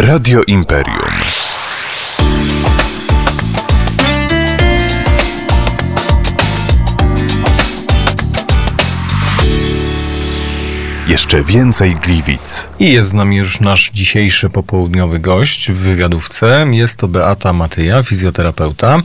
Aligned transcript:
Radio 0.00 0.40
Imperium. 0.46 1.14
Jeszcze 11.08 11.44
więcej 11.44 11.94
Gliwic. 11.94 12.68
I 12.78 12.92
jest 12.92 13.08
z 13.08 13.12
nami 13.12 13.36
już 13.36 13.60
nasz 13.60 13.90
dzisiejszy 13.94 14.50
popołudniowy 14.50 15.18
gość 15.18 15.70
w 15.70 15.76
wywiadówce. 15.76 16.66
Jest 16.70 16.98
to 16.98 17.08
Beata 17.08 17.52
Matyja, 17.52 18.02
fizjoterapeuta 18.02 18.98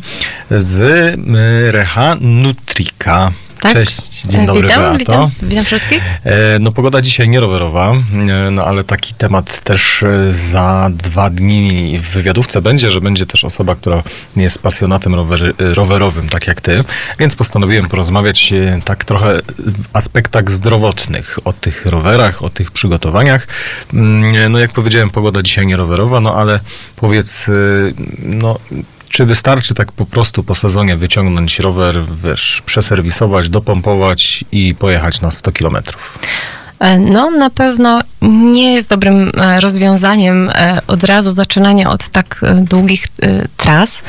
z 0.50 0.82
y, 0.82 1.72
Reha 1.72 2.16
Nutrika. 2.22 3.32
Tak. 3.66 3.74
Cześć, 3.74 4.22
dzień 4.26 4.46
dobry 4.46 4.62
witam, 4.62 4.80
Beato. 4.82 4.98
witam, 4.98 5.30
witam 5.44 5.66
wszystkich. 5.66 6.04
E, 6.24 6.60
No 6.60 6.72
pogoda 6.72 7.02
dzisiaj 7.02 7.30
nie 7.30 7.40
rowerowa, 7.40 7.92
e, 7.94 8.52
no 8.52 8.66
ale 8.66 8.84
taki 8.84 9.14
temat 9.14 9.60
też 9.60 10.04
e, 10.04 10.32
za 10.34 10.90
dwa 10.94 11.30
dni 11.30 12.00
w 12.00 12.10
wywiadówce 12.10 12.62
będzie, 12.62 12.92
że 12.92 13.02
będzie 13.02 13.26
też 13.26 13.44
osoba, 13.46 13.76
która 13.76 14.04
jest 14.36 14.60
pasjonatem 14.62 15.16
rowery, 15.16 15.54
e, 15.62 15.74
rowerowym, 15.74 16.30
tak 16.30 16.48
jak 16.48 16.62
ty, 16.62 16.84
więc 17.20 17.36
postanowiłem 17.36 17.88
porozmawiać 17.88 18.54
e, 18.54 18.80
tak 18.86 19.06
trochę 19.06 19.40
w 19.58 19.84
aspektach 19.94 20.52
zdrowotnych, 20.52 21.40
o 21.46 21.54
tych 21.54 21.86
rowerach, 21.86 22.44
o 22.44 22.50
tych 22.50 22.72
przygotowaniach. 22.72 23.48
Mm, 23.94 24.52
No 24.52 24.60
jak 24.60 24.72
powiedziałem, 24.72 25.10
pogoda 25.10 25.42
dzisiaj 25.44 25.68
nie 25.68 25.76
rowerowa, 25.78 26.20
no 26.22 26.36
ale 26.36 26.60
powiedz, 26.96 27.50
e, 27.50 27.52
no 28.24 28.60
czy 29.16 29.26
wystarczy 29.26 29.74
tak 29.74 29.92
po 29.92 30.06
prostu 30.06 30.44
po 30.44 30.56
sezonie 30.56 30.98
wyciągnąć 30.98 31.60
rower, 31.60 31.96
wiesz, 32.24 32.62
przeserwisować, 32.66 33.50
dopompować 33.50 34.46
i 34.52 34.76
pojechać 34.80 35.22
na 35.22 35.32
100 35.32 35.52
kilometrów? 35.52 36.20
E, 36.80 37.00
No, 37.00 37.32
na 37.32 37.50
pewno 37.50 38.02
nie 38.22 38.74
jest 38.74 38.90
dobrym 38.90 39.32
e, 39.38 39.62
rozwiązaniem 39.62 40.50
e, 40.50 40.82
od 40.88 41.04
razu 41.04 41.32
zaczynanie 41.32 41.90
od 41.90 42.10
tak 42.10 42.42
długich 42.58 43.08
tras. 43.58 44.04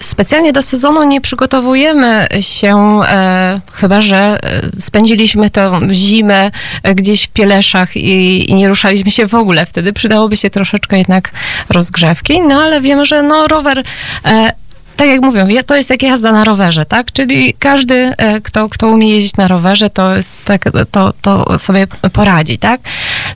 Specjalnie 0.00 0.52
do 0.52 0.62
sezonu 0.62 1.02
nie 1.02 1.20
przygotowujemy 1.20 2.28
się, 2.40 3.00
e, 3.08 3.60
chyba 3.72 4.00
że 4.00 4.16
e, 4.16 4.60
spędziliśmy 4.80 5.50
tę 5.50 5.80
zimę 5.92 6.50
e, 6.82 6.94
gdzieś 6.94 7.24
w 7.24 7.28
Pieleszach 7.28 7.96
i, 7.96 8.50
i 8.50 8.54
nie 8.54 8.68
ruszaliśmy 8.68 9.10
się 9.10 9.26
w 9.26 9.34
ogóle. 9.34 9.66
Wtedy 9.66 9.92
przydałoby 9.92 10.36
się 10.36 10.50
troszeczkę 10.50 10.98
jednak 10.98 11.30
rozgrzewki, 11.70 12.42
no 12.42 12.62
ale 12.62 12.80
wiemy, 12.80 13.06
że 13.06 13.22
no 13.22 13.48
rower 13.48 13.82
e, 14.24 14.52
tak 14.96 15.08
jak 15.08 15.20
mówią, 15.20 15.46
to 15.66 15.76
jest 15.76 15.90
jak 15.90 16.02
jazda 16.02 16.32
na 16.32 16.44
rowerze, 16.44 16.86
tak? 16.86 17.12
Czyli 17.12 17.54
każdy, 17.58 17.94
e, 18.16 18.40
kto, 18.40 18.68
kto 18.68 18.88
umie 18.88 19.08
jeździć 19.08 19.36
na 19.36 19.48
rowerze, 19.48 19.90
to, 19.90 20.16
jest 20.16 20.44
tak, 20.44 20.64
to, 20.90 21.12
to 21.22 21.58
sobie 21.58 21.86
poradzi, 22.12 22.58
tak? 22.58 22.80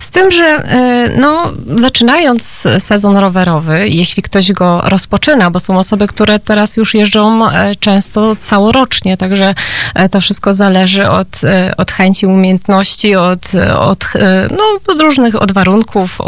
Z 0.00 0.10
tym, 0.10 0.30
że 0.30 0.44
e, 0.44 1.10
no, 1.20 1.52
zaczynając 1.76 2.64
sezon 2.78 3.16
rowerowy, 3.16 3.88
jeśli 3.88 4.22
ktoś 4.22 4.52
go 4.52 4.80
rozpoczyna, 4.84 5.50
bo 5.50 5.60
są 5.60 5.78
osoby, 5.78 6.06
które 6.06 6.38
teraz 6.38 6.76
już 6.76 6.94
jeżdżą 6.94 7.50
e, 7.50 7.74
często 7.74 8.36
całorocznie, 8.36 9.16
także 9.16 9.54
e, 9.94 10.08
to 10.08 10.20
wszystko 10.20 10.52
zależy 10.52 11.08
od, 11.08 11.44
e, 11.44 11.74
od 11.76 11.90
chęci, 11.90 12.26
umiejętności, 12.26 13.16
od, 13.16 13.52
od, 13.78 14.12
no, 14.50 14.92
od 14.94 15.00
różnych, 15.00 15.42
od 15.42 15.52
warunków. 15.52 16.18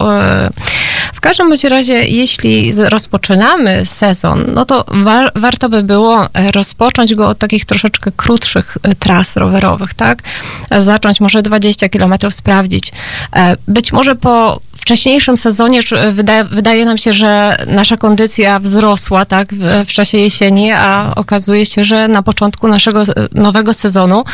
W 1.13 1.21
każdym 1.21 1.49
bądź 1.49 1.65
razie, 1.65 1.95
jeśli 1.95 2.73
rozpoczynamy 2.77 3.87
sezon, 3.87 4.45
no 4.55 4.65
to 4.65 4.85
war, 4.89 5.33
warto 5.35 5.69
by 5.69 5.83
było 5.83 6.25
e, 6.35 6.53
rozpocząć 6.53 7.15
go 7.15 7.29
od 7.29 7.39
takich 7.39 7.65
troszeczkę 7.65 8.13
krótszych 8.17 8.79
e, 8.83 8.95
tras 8.95 9.37
rowerowych, 9.37 9.95
tak? 9.95 10.19
Zacząć 10.79 11.21
może 11.21 11.43
20 11.43 11.89
kilometrów 11.89 12.35
sprawdzić. 12.35 12.93
E, 13.37 13.57
Być 13.69 13.93
może 13.93 14.17
po 14.17 14.61
wcześniejszym 14.83 15.37
sezonie 15.37 15.83
czy- 15.83 16.13
wydaje, 16.13 16.45
wydaje 16.45 16.85
nam 16.85 16.99
się, 16.99 17.13
że 17.13 17.57
nasza 17.67 17.97
kondycja 17.97 18.59
wzrosła, 18.59 19.25
tak, 19.25 19.55
w, 19.55 19.85
w 19.89 19.93
czasie 19.93 20.19
jesieni, 20.19 20.71
a 20.73 21.13
okazuje 21.17 21.67
się, 21.67 21.85
że 21.85 22.09
na 22.09 22.23
początku 22.23 22.69
naszego 22.69 23.03
e, 23.03 23.05
nowego 23.33 23.75
sezonu 23.75 24.25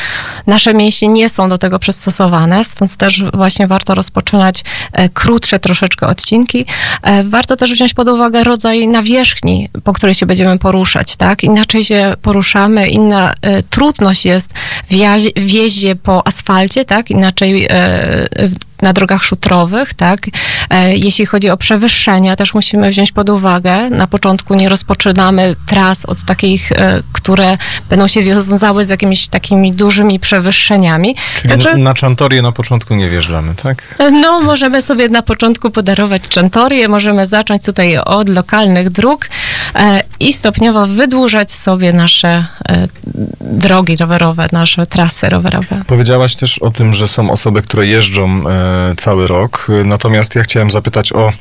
nasze 0.46 0.74
mięśnie 0.74 1.08
nie 1.08 1.28
są 1.28 1.48
do 1.48 1.58
tego 1.58 1.78
przystosowane, 1.78 2.64
stąd 2.64 2.96
też 2.96 3.24
właśnie 3.34 3.66
warto 3.66 3.94
rozpoczynać 3.94 4.64
e, 4.92 5.08
krótsze 5.08 5.58
troszeczkę 5.60 6.06
odcinki. 6.06 6.66
E, 7.02 7.24
Warto 7.24 7.56
też 7.56 7.72
wziąć 7.72 7.94
pod 7.94 8.08
uwagę 8.08 8.44
rodzaj 8.44 8.88
nawierzchni, 8.88 9.68
po 9.84 9.92
której 9.92 10.14
się 10.14 10.26
będziemy 10.26 10.58
poruszać, 10.58 11.16
tak? 11.16 11.42
Inaczej 11.42 11.84
się 11.84 12.14
poruszamy, 12.22 12.88
inna 12.88 13.34
e, 13.42 13.62
trudność 13.62 14.24
jest 14.26 14.50
w, 14.90 14.92
jazie, 14.92 15.30
w 15.36 15.50
jeździe 15.50 15.96
po 15.96 16.26
asfalcie, 16.26 16.84
tak? 16.84 17.10
Inaczej 17.10 17.66
e, 17.70 18.28
na 18.82 18.92
drogach 18.92 19.24
szutrowych, 19.24 19.94
tak? 19.94 20.20
E, 20.70 20.96
Jeśli 20.96 21.26
chodzi 21.26 21.50
o 21.50 21.56
przewyższenia, 21.56 22.36
też 22.36 22.54
musimy 22.54 22.90
wziąć 22.90 23.12
pod 23.12 23.30
uwagę. 23.30 23.90
Na 23.90 24.06
początku 24.06 24.54
nie 24.54 24.68
rozpoczynamy 24.68 25.56
tras 25.66 26.06
od 26.06 26.22
takich, 26.24 26.72
e, 26.72 27.02
które 27.12 27.58
będą 27.90 28.06
się 28.06 28.22
wiązały 28.22 28.84
z 28.84 28.88
jakimiś 28.88 29.28
takimi 29.28 29.72
dużymi 29.72 30.20
przewyższeniami. 30.20 31.16
Czyli 31.36 31.48
Także- 31.48 31.76
na, 31.76 31.94
czantorię 31.94 32.42
na 32.42 32.52
początku 32.52 32.94
nie 32.94 33.08
wjeżdżamy, 33.08 33.54
tak? 33.54 33.96
no, 34.12 34.38
możemy 34.38 34.82
sobie 34.82 35.08
na 35.08 35.22
początku 35.22 35.70
podarować 35.70 36.22
czantorię, 36.22 36.88
możemy 36.88 37.26
zacząć 37.26 37.64
tutaj 37.64 37.98
od 37.98 38.28
lokalnych 38.28 38.90
dróg 38.90 39.24
e, 39.24 39.28
i 40.20 40.32
stopniowo 40.32 40.86
wydłużać 40.86 41.52
sobie 41.52 41.92
nasze 41.92 42.46
e, 42.68 42.88
drogi 43.40 43.96
rowerowe, 43.96 44.46
nasze 44.52 44.86
trasy 44.86 45.28
rowerowe. 45.28 45.82
Powiedziałaś 45.86 46.34
też 46.34 46.58
o 46.58 46.70
tym, 46.70 46.94
że 46.94 47.08
są 47.08 47.30
osoby, 47.30 47.62
które 47.62 47.86
jeżdżą 47.86 48.48
e, 48.48 48.94
cały 48.96 49.26
rok. 49.26 49.66
E, 49.80 49.84
Natomiast 49.84 50.34
ja 50.34 50.42
chciałem 50.42 50.70
zapytać 50.70 51.12
o, 51.12 51.32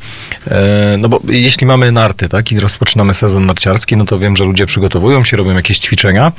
e, 0.52 0.98
no 0.98 1.10
bo 1.10 1.20
jeśli 1.30 1.68
mamy 1.68 1.92
narty, 1.92 2.30
tak, 2.30 2.52
i 2.52 2.60
rozpoczynamy 2.60 3.14
sezon 3.14 3.46
narciarski, 3.46 3.98
no 3.98 4.06
to 4.06 4.20
wiem, 4.20 4.38
że 4.38 4.44
ludzie 4.44 4.66
przygotowują 4.66 5.24
się, 5.24 5.38
robią 5.38 5.56
jakieś 5.56 5.80
ćwiczenia, 5.80 6.32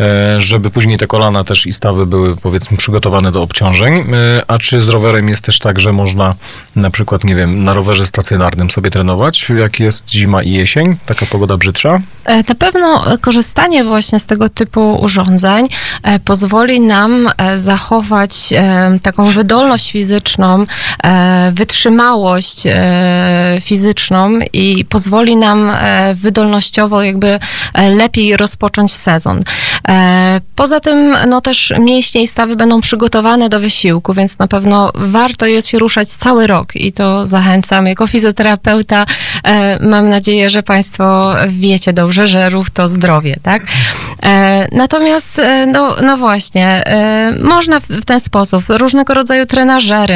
e, 0.00 0.40
żeby 0.40 0.70
później 0.70 0.98
te 0.98 1.06
kolana 1.06 1.44
też 1.44 1.66
i 1.66 1.72
stawy 1.72 2.06
były, 2.06 2.36
powiedzmy, 2.36 2.76
przygotowane 2.76 3.32
do 3.32 3.42
obciążeń. 3.42 3.94
E, 3.94 4.04
a 4.48 4.58
czy 4.58 4.80
z 4.80 4.88
rowerem 4.88 5.28
jest 5.28 5.44
też 5.44 5.58
tak, 5.58 5.80
że 5.80 5.92
można 5.92 6.34
na 6.76 6.90
przykład, 6.90 7.24
nie 7.24 7.34
wiem, 7.34 7.64
na 7.64 7.74
rowerze 7.74 8.06
stacjonarnym 8.06 8.70
sobie 8.70 8.90
trenować, 8.90 9.48
jak 9.48 9.80
jest 9.80 10.10
zima 10.10 10.42
i 10.42 10.50
jesień, 10.50 10.96
taka 11.06 11.23
pogoda 11.26 11.56
brzydsza? 11.56 12.00
E, 12.24 12.36
Na 12.36 12.54
pewno 12.58 13.04
korzystanie 13.20 13.84
właśnie 13.84 14.18
z 14.18 14.26
tego 14.26 14.48
typu 14.48 14.94
urządzeń 15.02 15.66
e, 16.02 16.18
pozwoli 16.20 16.80
nam 16.80 17.30
e, 17.36 17.58
zachować 17.58 18.32
e, 18.52 18.98
taką 19.02 19.30
wydolność 19.30 19.92
fizyczną, 19.92 20.66
e, 21.04 21.52
wytrzymałość 21.54 22.62
e, 22.66 23.58
fizyczną 23.60 24.30
i 24.52 24.84
pozwoli 24.84 25.36
nam 25.36 25.70
e, 25.70 26.14
wydolnościowo 26.14 27.02
jakby 27.02 27.38
e, 27.74 27.90
lepiej 27.90 28.36
rozpocząć 28.36 28.92
sezon. 28.92 29.42
E, 29.88 30.40
Poza 30.56 30.80
tym, 30.80 31.16
no 31.28 31.40
też 31.40 31.74
mięśnie 31.80 32.22
i 32.22 32.26
stawy 32.26 32.56
będą 32.56 32.80
przygotowane 32.80 33.48
do 33.48 33.60
wysiłku, 33.60 34.14
więc 34.14 34.38
na 34.38 34.48
pewno 34.48 34.90
warto 34.94 35.46
jest 35.46 35.68
się 35.68 35.78
ruszać 35.78 36.08
cały 36.08 36.46
rok 36.46 36.76
i 36.76 36.92
to 36.92 37.26
zachęcam. 37.26 37.86
Jako 37.86 38.06
fizjoterapeuta 38.06 39.06
e, 39.44 39.78
mam 39.88 40.08
nadzieję, 40.08 40.48
że 40.50 40.62
Państwo 40.62 41.34
wiecie 41.48 41.92
dobrze, 41.92 42.26
że 42.26 42.48
ruch 42.48 42.70
to 42.70 42.88
zdrowie, 42.88 43.36
tak? 43.42 43.62
E, 44.22 44.68
Natomiast, 44.72 45.38
e, 45.38 45.66
no, 45.66 45.96
no 46.02 46.16
właśnie, 46.16 46.86
e, 46.86 47.32
można 47.42 47.80
w- 47.80 48.04
ten 48.06 48.20
sposób, 48.20 48.64
różnego 48.68 49.14
rodzaju 49.14 49.46
trenażery 49.46 50.14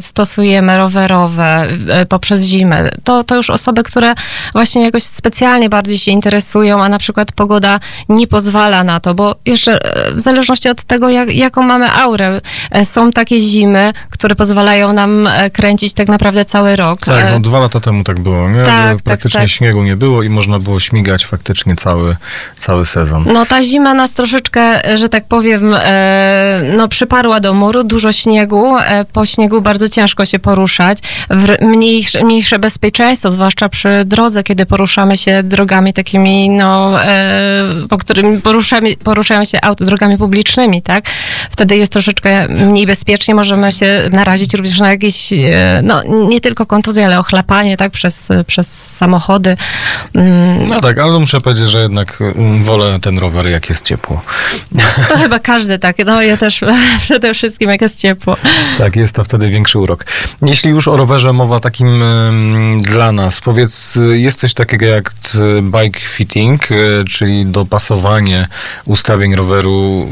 stosujemy 0.00 0.76
rowerowe 0.76 1.66
poprzez 2.08 2.44
zimę. 2.44 2.90
To, 3.04 3.24
to 3.24 3.36
już 3.36 3.50
osoby, 3.50 3.82
które 3.82 4.14
właśnie 4.52 4.84
jakoś 4.84 5.02
specjalnie 5.02 5.68
bardziej 5.68 5.98
się 5.98 6.10
interesują, 6.12 6.84
a 6.84 6.88
na 6.88 6.98
przykład 6.98 7.32
pogoda 7.32 7.80
nie 8.08 8.26
pozwala 8.26 8.84
na 8.84 9.00
to, 9.00 9.14
bo 9.14 9.36
jeszcze 9.46 9.78
w 10.14 10.20
zależności 10.20 10.68
od 10.68 10.84
tego, 10.84 11.08
jak, 11.08 11.34
jaką 11.34 11.62
mamy 11.62 11.92
aurę, 11.92 12.40
są 12.84 13.12
takie 13.12 13.40
zimy, 13.40 13.92
które 14.10 14.34
pozwalają 14.34 14.92
nam 14.92 15.28
kręcić 15.52 15.94
tak 15.94 16.08
naprawdę 16.08 16.44
cały 16.44 16.76
rok. 16.76 17.00
Tak, 17.00 17.24
no 17.32 17.40
dwa 17.40 17.60
lata 17.60 17.80
temu 17.80 18.04
tak 18.04 18.20
było, 18.20 18.48
nie? 18.48 18.62
tak, 18.62 18.90
że 18.90 18.94
tak, 18.94 19.02
praktycznie 19.04 19.40
tak. 19.40 19.50
śniegu 19.50 19.82
nie 19.82 19.96
było 19.96 20.22
i 20.22 20.28
można 20.28 20.58
było 20.58 20.80
śmigać 20.80 21.26
faktycznie 21.26 21.76
cały, 21.76 22.16
cały 22.58 22.86
sezon. 22.90 23.24
No 23.32 23.46
ta 23.46 23.62
zima 23.62 23.94
nas 23.94 24.12
troszeczkę, 24.12 24.80
że 24.98 25.08
tak 25.08 25.24
powiem, 25.28 25.74
e, 25.78 26.60
no 26.76 26.88
przyparła 26.88 27.40
do 27.40 27.54
muru, 27.54 27.84
dużo 27.84 28.12
śniegu, 28.12 28.78
e, 28.78 29.04
po 29.12 29.26
śniegu 29.26 29.60
bardzo 29.60 29.88
ciężko 29.88 30.24
się 30.24 30.38
poruszać, 30.38 30.98
w, 31.30 31.56
mniejsze, 31.62 32.24
mniejsze 32.24 32.58
bezpieczeństwo, 32.58 33.30
zwłaszcza 33.30 33.68
przy 33.68 33.88
drodze, 34.04 34.42
kiedy 34.42 34.66
poruszamy 34.66 35.16
się 35.16 35.42
drogami 35.42 35.92
takimi, 35.92 36.50
no, 36.50 37.02
e, 37.04 37.64
po 37.88 37.96
którym 37.96 38.40
poruszamy, 38.40 38.96
poruszają 38.96 39.44
się 39.44 39.58
auto 39.62 39.84
drogami 39.84 40.18
publicznymi, 40.18 40.82
tak? 40.82 41.04
Wtedy 41.50 41.76
jest 41.76 41.92
troszeczkę 41.92 42.48
mniej 42.48 42.86
bezpiecznie, 42.86 43.34
możemy 43.34 43.72
się 43.72 44.08
narazić 44.12 44.54
również 44.54 44.78
na 44.80 44.90
jakieś, 44.90 45.32
no 45.82 46.02
nie 46.28 46.40
tylko 46.40 46.66
kontuzje, 46.66 47.06
ale 47.06 47.18
ochlapanie, 47.18 47.76
tak? 47.76 47.92
Przez, 47.92 48.28
przez 48.46 48.96
samochody. 48.96 49.56
Mm, 50.14 50.66
No 50.66 50.80
tak, 50.80 50.98
ale 50.98 51.20
muszę 51.20 51.40
powiedzieć, 51.40 51.68
że 51.68 51.82
jednak 51.82 52.18
wolę 52.64 52.79
wolę 52.80 53.00
ten 53.00 53.18
rower, 53.18 53.48
jak 53.48 53.68
jest 53.68 53.84
ciepło. 53.84 54.22
To 55.08 55.18
chyba 55.18 55.38
każdy 55.38 55.78
tak. 55.78 55.96
No 56.06 56.22
ja 56.22 56.36
też 56.36 56.60
przede 57.00 57.34
wszystkim, 57.34 57.70
jak 57.70 57.80
jest 57.80 58.00
ciepło. 58.00 58.36
Tak, 58.78 58.96
jest 58.96 59.14
to 59.14 59.24
wtedy 59.24 59.50
większy 59.50 59.78
urok. 59.78 60.04
Jeśli 60.42 60.70
już 60.70 60.88
o 60.88 60.96
rowerze 60.96 61.32
mowa 61.32 61.60
takim 61.60 62.02
dla 62.78 63.12
nas, 63.12 63.40
powiedz, 63.40 63.98
jest 64.12 64.40
coś 64.40 64.54
takiego 64.54 64.86
jak 64.86 65.12
t- 65.12 65.38
bike 65.62 66.00
fitting, 66.00 66.70
y, 66.70 67.04
czyli 67.10 67.46
dopasowanie 67.46 68.48
ustawień 68.84 69.34
roweru 69.34 70.06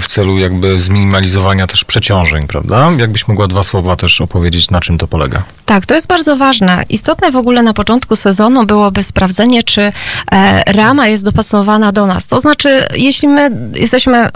w 0.00 0.06
celu 0.08 0.38
jakby 0.38 0.78
zminimalizowania 0.78 1.66
też 1.66 1.84
przeciążeń, 1.84 2.46
prawda? 2.46 2.90
Jakbyś 2.98 3.28
mogła 3.28 3.48
dwa 3.48 3.62
słowa 3.62 3.96
też 3.96 4.20
opowiedzieć, 4.20 4.70
na 4.70 4.80
czym 4.80 4.98
to 4.98 5.06
polega? 5.06 5.42
Tak, 5.66 5.86
to 5.86 5.94
jest 5.94 6.06
bardzo 6.06 6.36
ważne. 6.36 6.82
Istotne 6.88 7.30
w 7.30 7.36
ogóle 7.36 7.62
na 7.62 7.74
początku 7.74 8.16
sezonu 8.16 8.66
byłoby 8.66 9.04
sprawdzenie, 9.04 9.62
czy 9.62 9.90
e, 10.32 10.62
rama 10.72 11.08
jest 11.08 11.24
dopasowana 11.24 11.85
do 11.92 12.06
nas. 12.06 12.26
To 12.26 12.40
znaczy, 12.40 12.86
jeśli 12.94 13.28
my 13.28 13.50
jesteśmy 13.74 14.18
e, 14.18 14.30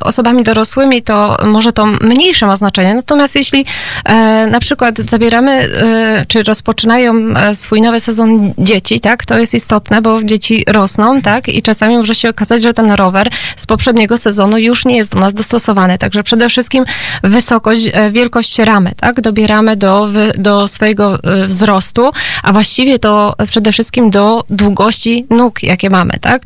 osobami 0.00 0.42
dorosłymi, 0.42 1.02
to 1.02 1.36
może 1.44 1.72
to 1.72 1.86
mniejsze 1.86 2.46
ma 2.46 2.56
znaczenie. 2.56 2.94
Natomiast 2.94 3.36
jeśli 3.36 3.66
e, 4.04 4.46
na 4.46 4.60
przykład 4.60 4.98
zabieramy, 4.98 5.52
e, 5.52 6.24
czy 6.28 6.42
rozpoczynają 6.42 7.14
swój 7.52 7.82
nowy 7.82 8.00
sezon 8.00 8.52
dzieci, 8.58 9.00
tak, 9.00 9.24
to 9.24 9.38
jest 9.38 9.54
istotne, 9.54 10.02
bo 10.02 10.22
dzieci 10.22 10.64
rosną, 10.68 11.22
tak, 11.22 11.48
i 11.48 11.62
czasami 11.62 11.96
może 11.96 12.14
się 12.14 12.28
okazać, 12.28 12.62
że 12.62 12.74
ten 12.74 12.90
rower 12.90 13.30
z 13.56 13.66
poprzedniego 13.66 14.16
sezonu 14.16 14.58
już 14.58 14.84
nie 14.84 14.96
jest 14.96 15.14
do 15.14 15.20
nas 15.20 15.34
dostosowany. 15.34 15.98
Także 15.98 16.22
przede 16.22 16.48
wszystkim 16.48 16.84
wysokość, 17.22 17.90
wielkość 18.10 18.58
ramy, 18.58 18.92
tak, 18.96 19.20
dobieramy 19.20 19.76
do, 19.76 20.08
do 20.38 20.68
swojego 20.68 21.18
wzrostu, 21.46 22.10
a 22.42 22.52
właściwie 22.52 22.98
to 22.98 23.34
przede 23.46 23.72
wszystkim 23.72 24.10
do 24.10 24.44
długości 24.50 25.26
nóg, 25.30 25.62
jakie 25.62 25.90
mamy, 25.90 26.18
tak? 26.20 26.42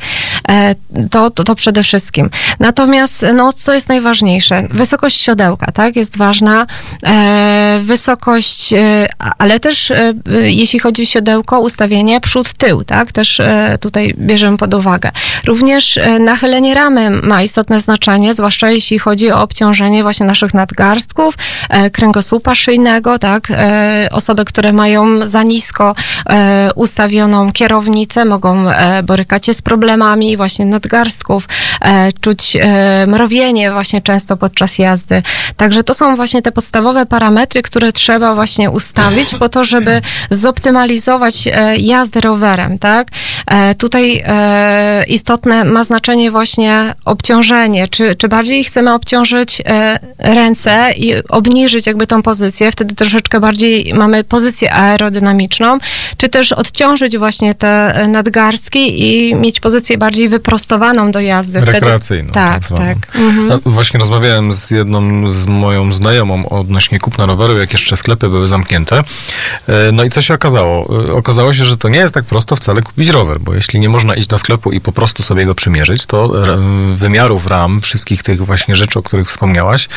E, 0.48 0.74
To, 1.10 1.30
to, 1.30 1.44
to 1.44 1.54
przede 1.54 1.82
wszystkim. 1.82 2.30
Natomiast, 2.60 3.26
no, 3.34 3.52
co 3.52 3.74
jest 3.74 3.88
najważniejsze? 3.88 4.66
Wysokość 4.70 5.20
siodełka, 5.20 5.72
tak? 5.72 5.96
Jest 5.96 6.18
ważna. 6.18 6.66
E, 7.06 7.80
Wysokość, 7.82 8.72
e, 8.72 9.06
ale 9.38 9.60
też 9.60 9.92
jeśli 10.42 10.78
chodzi 10.78 11.02
o 11.02 11.06
siodełko, 11.06 11.60
ustawienie 11.60 12.20
przód-tył, 12.20 12.84
tak? 12.84 13.12
Też 13.12 13.40
tutaj 13.80 14.14
bierzemy 14.18 14.56
pod 14.56 14.74
uwagę. 14.74 15.10
Również 15.46 15.98
nachylenie 16.20 16.74
ramy 16.74 17.10
ma 17.10 17.42
istotne 17.42 17.80
znaczenie, 17.80 18.34
zwłaszcza 18.34 18.70
jeśli 18.70 18.98
chodzi 18.98 19.32
o 19.32 19.42
obciążenie 19.42 20.02
właśnie 20.02 20.26
naszych 20.26 20.54
nadgarstków, 20.54 21.34
kręgosłupa 21.92 22.54
szyjnego, 22.54 23.18
tak? 23.18 23.48
Osoby, 24.10 24.44
które 24.44 24.72
mają 24.72 25.26
za 25.26 25.42
nisko 25.42 25.94
ustawioną 26.74 27.52
kierownicę, 27.52 28.24
mogą 28.24 28.64
borykać 29.02 29.46
się 29.46 29.54
z 29.54 29.62
problemami 29.62 30.27
właśnie 30.36 30.64
nadgarstków, 30.64 31.48
e, 31.80 32.08
czuć 32.20 32.56
e, 32.56 33.04
mrowienie 33.06 33.72
właśnie 33.72 34.02
często 34.02 34.36
podczas 34.36 34.78
jazdy. 34.78 35.22
Także 35.56 35.84
to 35.84 35.94
są 35.94 36.16
właśnie 36.16 36.42
te 36.42 36.52
podstawowe 36.52 37.06
parametry, 37.06 37.62
które 37.62 37.92
trzeba 37.92 38.34
właśnie 38.34 38.70
ustawić 38.70 39.34
po 39.34 39.48
to, 39.48 39.64
żeby 39.64 40.00
zoptymalizować 40.30 41.46
e, 41.46 41.76
jazdę 41.76 42.20
rowerem, 42.20 42.78
tak? 42.78 43.08
Tutaj 43.78 44.24
istotne 45.08 45.64
ma 45.64 45.84
znaczenie 45.84 46.30
właśnie 46.30 46.94
obciążenie, 47.04 47.88
czy, 47.88 48.14
czy 48.14 48.28
bardziej 48.28 48.64
chcemy 48.64 48.94
obciążyć 48.94 49.62
ręce 50.18 50.92
i 50.96 51.14
obniżyć 51.28 51.86
jakby 51.86 52.06
tą 52.06 52.22
pozycję, 52.22 52.72
wtedy 52.72 52.94
troszeczkę 52.94 53.40
bardziej 53.40 53.94
mamy 53.94 54.24
pozycję 54.24 54.72
aerodynamiczną, 54.72 55.78
czy 56.16 56.28
też 56.28 56.52
odciążyć 56.52 57.18
właśnie 57.18 57.54
te 57.54 58.04
nadgarstki 58.08 59.02
i 59.02 59.34
mieć 59.34 59.60
pozycję 59.60 59.98
bardziej 59.98 60.17
wyprostowaną 60.28 61.10
do 61.10 61.20
jazdy. 61.20 61.62
Wtedy, 61.62 61.72
Rekreacyjną. 61.72 62.32
tak, 62.32 62.64
zwaną. 62.64 62.86
tak. 62.94 63.16
Mhm. 63.16 63.46
No, 63.48 63.58
właśnie 63.64 64.00
rozmawiałem 64.00 64.52
z 64.52 64.70
jedną, 64.70 65.30
z 65.30 65.46
moją 65.46 65.92
znajomą 65.92 66.48
odnośnie 66.48 67.00
kupna 67.00 67.26
roweru, 67.26 67.58
jak 67.58 67.72
jeszcze 67.72 67.96
sklepy 67.96 68.28
były 68.28 68.48
zamknięte. 68.48 68.98
E, 69.68 69.92
No 69.92 70.04
i 70.04 70.10
co 70.10 70.20
się 70.20 70.34
okazało? 70.34 70.88
E, 71.08 71.12
Okazało 71.12 71.52
się, 71.52 71.64
że 71.64 71.76
to 71.76 71.88
nie 71.88 71.98
jest 71.98 72.14
tak 72.14 72.24
prosto 72.24 72.56
wcale 72.56 72.82
kupić 72.82 73.08
rower, 73.08 73.40
bo 73.40 73.54
jeśli 73.54 73.80
nie 73.80 73.88
można 73.88 74.14
iść 74.14 74.28
do 74.28 74.38
sklepu 74.38 74.72
i 74.72 74.80
po 74.80 74.92
prostu 74.92 75.22
sobie 75.22 75.46
go 75.46 75.54
przymierzyć, 75.54 76.06
to 76.06 76.32
wymiarów 76.94 77.46
ram, 77.46 77.80
wszystkich 77.80 78.22
tych 78.22 78.46
właśnie 78.46 78.76
rzeczy, 78.76 78.98
o 78.98 79.02
których 79.02 79.28
wspomniałaś, 79.28 79.88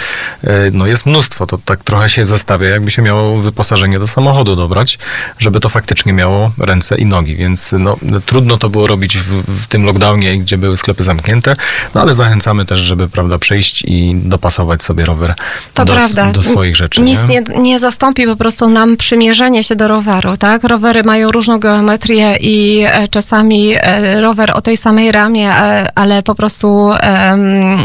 e, 0.44 0.50
no 0.74 0.86
jest 0.88 1.06
mnóstwo. 1.06 1.48
To 1.48 1.58
tak 1.66 1.84
trochę 1.84 2.10
się 2.10 2.26
zestawia, 2.26 2.70
jakby 2.70 2.92
się 2.92 3.02
miało 3.02 3.38
wyposażenie 3.40 4.00
do 4.00 4.08
samochodu 4.08 4.56
dobrać, 4.56 5.00
żeby 5.40 5.60
to 5.60 5.70
faktycznie 5.70 6.14
miało 6.14 6.52
ręce 6.58 6.98
i 6.98 7.06
nogi, 7.06 7.36
więc 7.36 7.72
no, 7.80 7.98
trudno 8.26 8.58
to 8.58 8.70
było 8.70 8.88
robić 8.88 9.18
w, 9.18 9.44
w 9.64 9.68
tym 9.68 9.84
lockdownie, 9.86 10.11
gdzie 10.18 10.58
były 10.58 10.78
sklepy 10.78 11.04
zamknięte, 11.04 11.56
no 11.96 12.02
ale 12.02 12.14
zachęcamy 12.14 12.66
też, 12.66 12.80
żeby 12.80 13.10
prawda, 13.10 13.40
przyjść 13.40 13.84
i 13.88 14.16
dopasować 14.16 14.84
sobie 14.84 15.06
rower 15.06 15.34
To 15.74 15.86
do, 15.86 15.94
prawda. 15.94 16.32
do 16.32 16.42
swoich 16.42 16.76
rzeczy. 16.76 17.02
Nic 17.02 17.28
nie? 17.28 17.42
nie, 17.42 17.62
nie 17.62 17.80
zastąpi 17.80 18.26
po 18.26 18.36
prostu 18.36 18.70
nam 18.70 18.98
przymierzenie 18.98 19.64
się 19.64 19.76
do 19.76 19.88
roweru, 19.88 20.38
tak? 20.38 20.64
Rowery 20.64 21.02
mają 21.04 21.32
różną 21.32 21.60
geometrię 21.60 22.38
i 22.40 22.84
e, 22.86 23.08
czasami 23.08 23.74
e, 23.76 24.22
rower 24.22 24.52
o 24.54 24.62
tej 24.62 24.78
samej 24.78 25.12
ramie, 25.12 25.52
e, 25.52 25.92
ale 25.96 26.24
po 26.24 26.36
prostu 26.36 26.92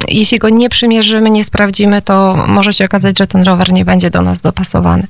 jeśli 0.09 0.39
go 0.39 0.49
nie 0.49 0.69
przymierzymy, 0.69 1.31
nie 1.31 1.45
sprawdzimy, 1.45 2.03
to 2.03 2.35
może 2.47 2.73
się 2.73 2.85
okazać, 2.85 3.19
że 3.19 3.27
ten 3.27 3.43
rower 3.43 3.73
nie 3.73 3.85
będzie 3.85 4.11
do 4.11 4.23
nas 4.23 4.41
dopasowany. 4.41 5.07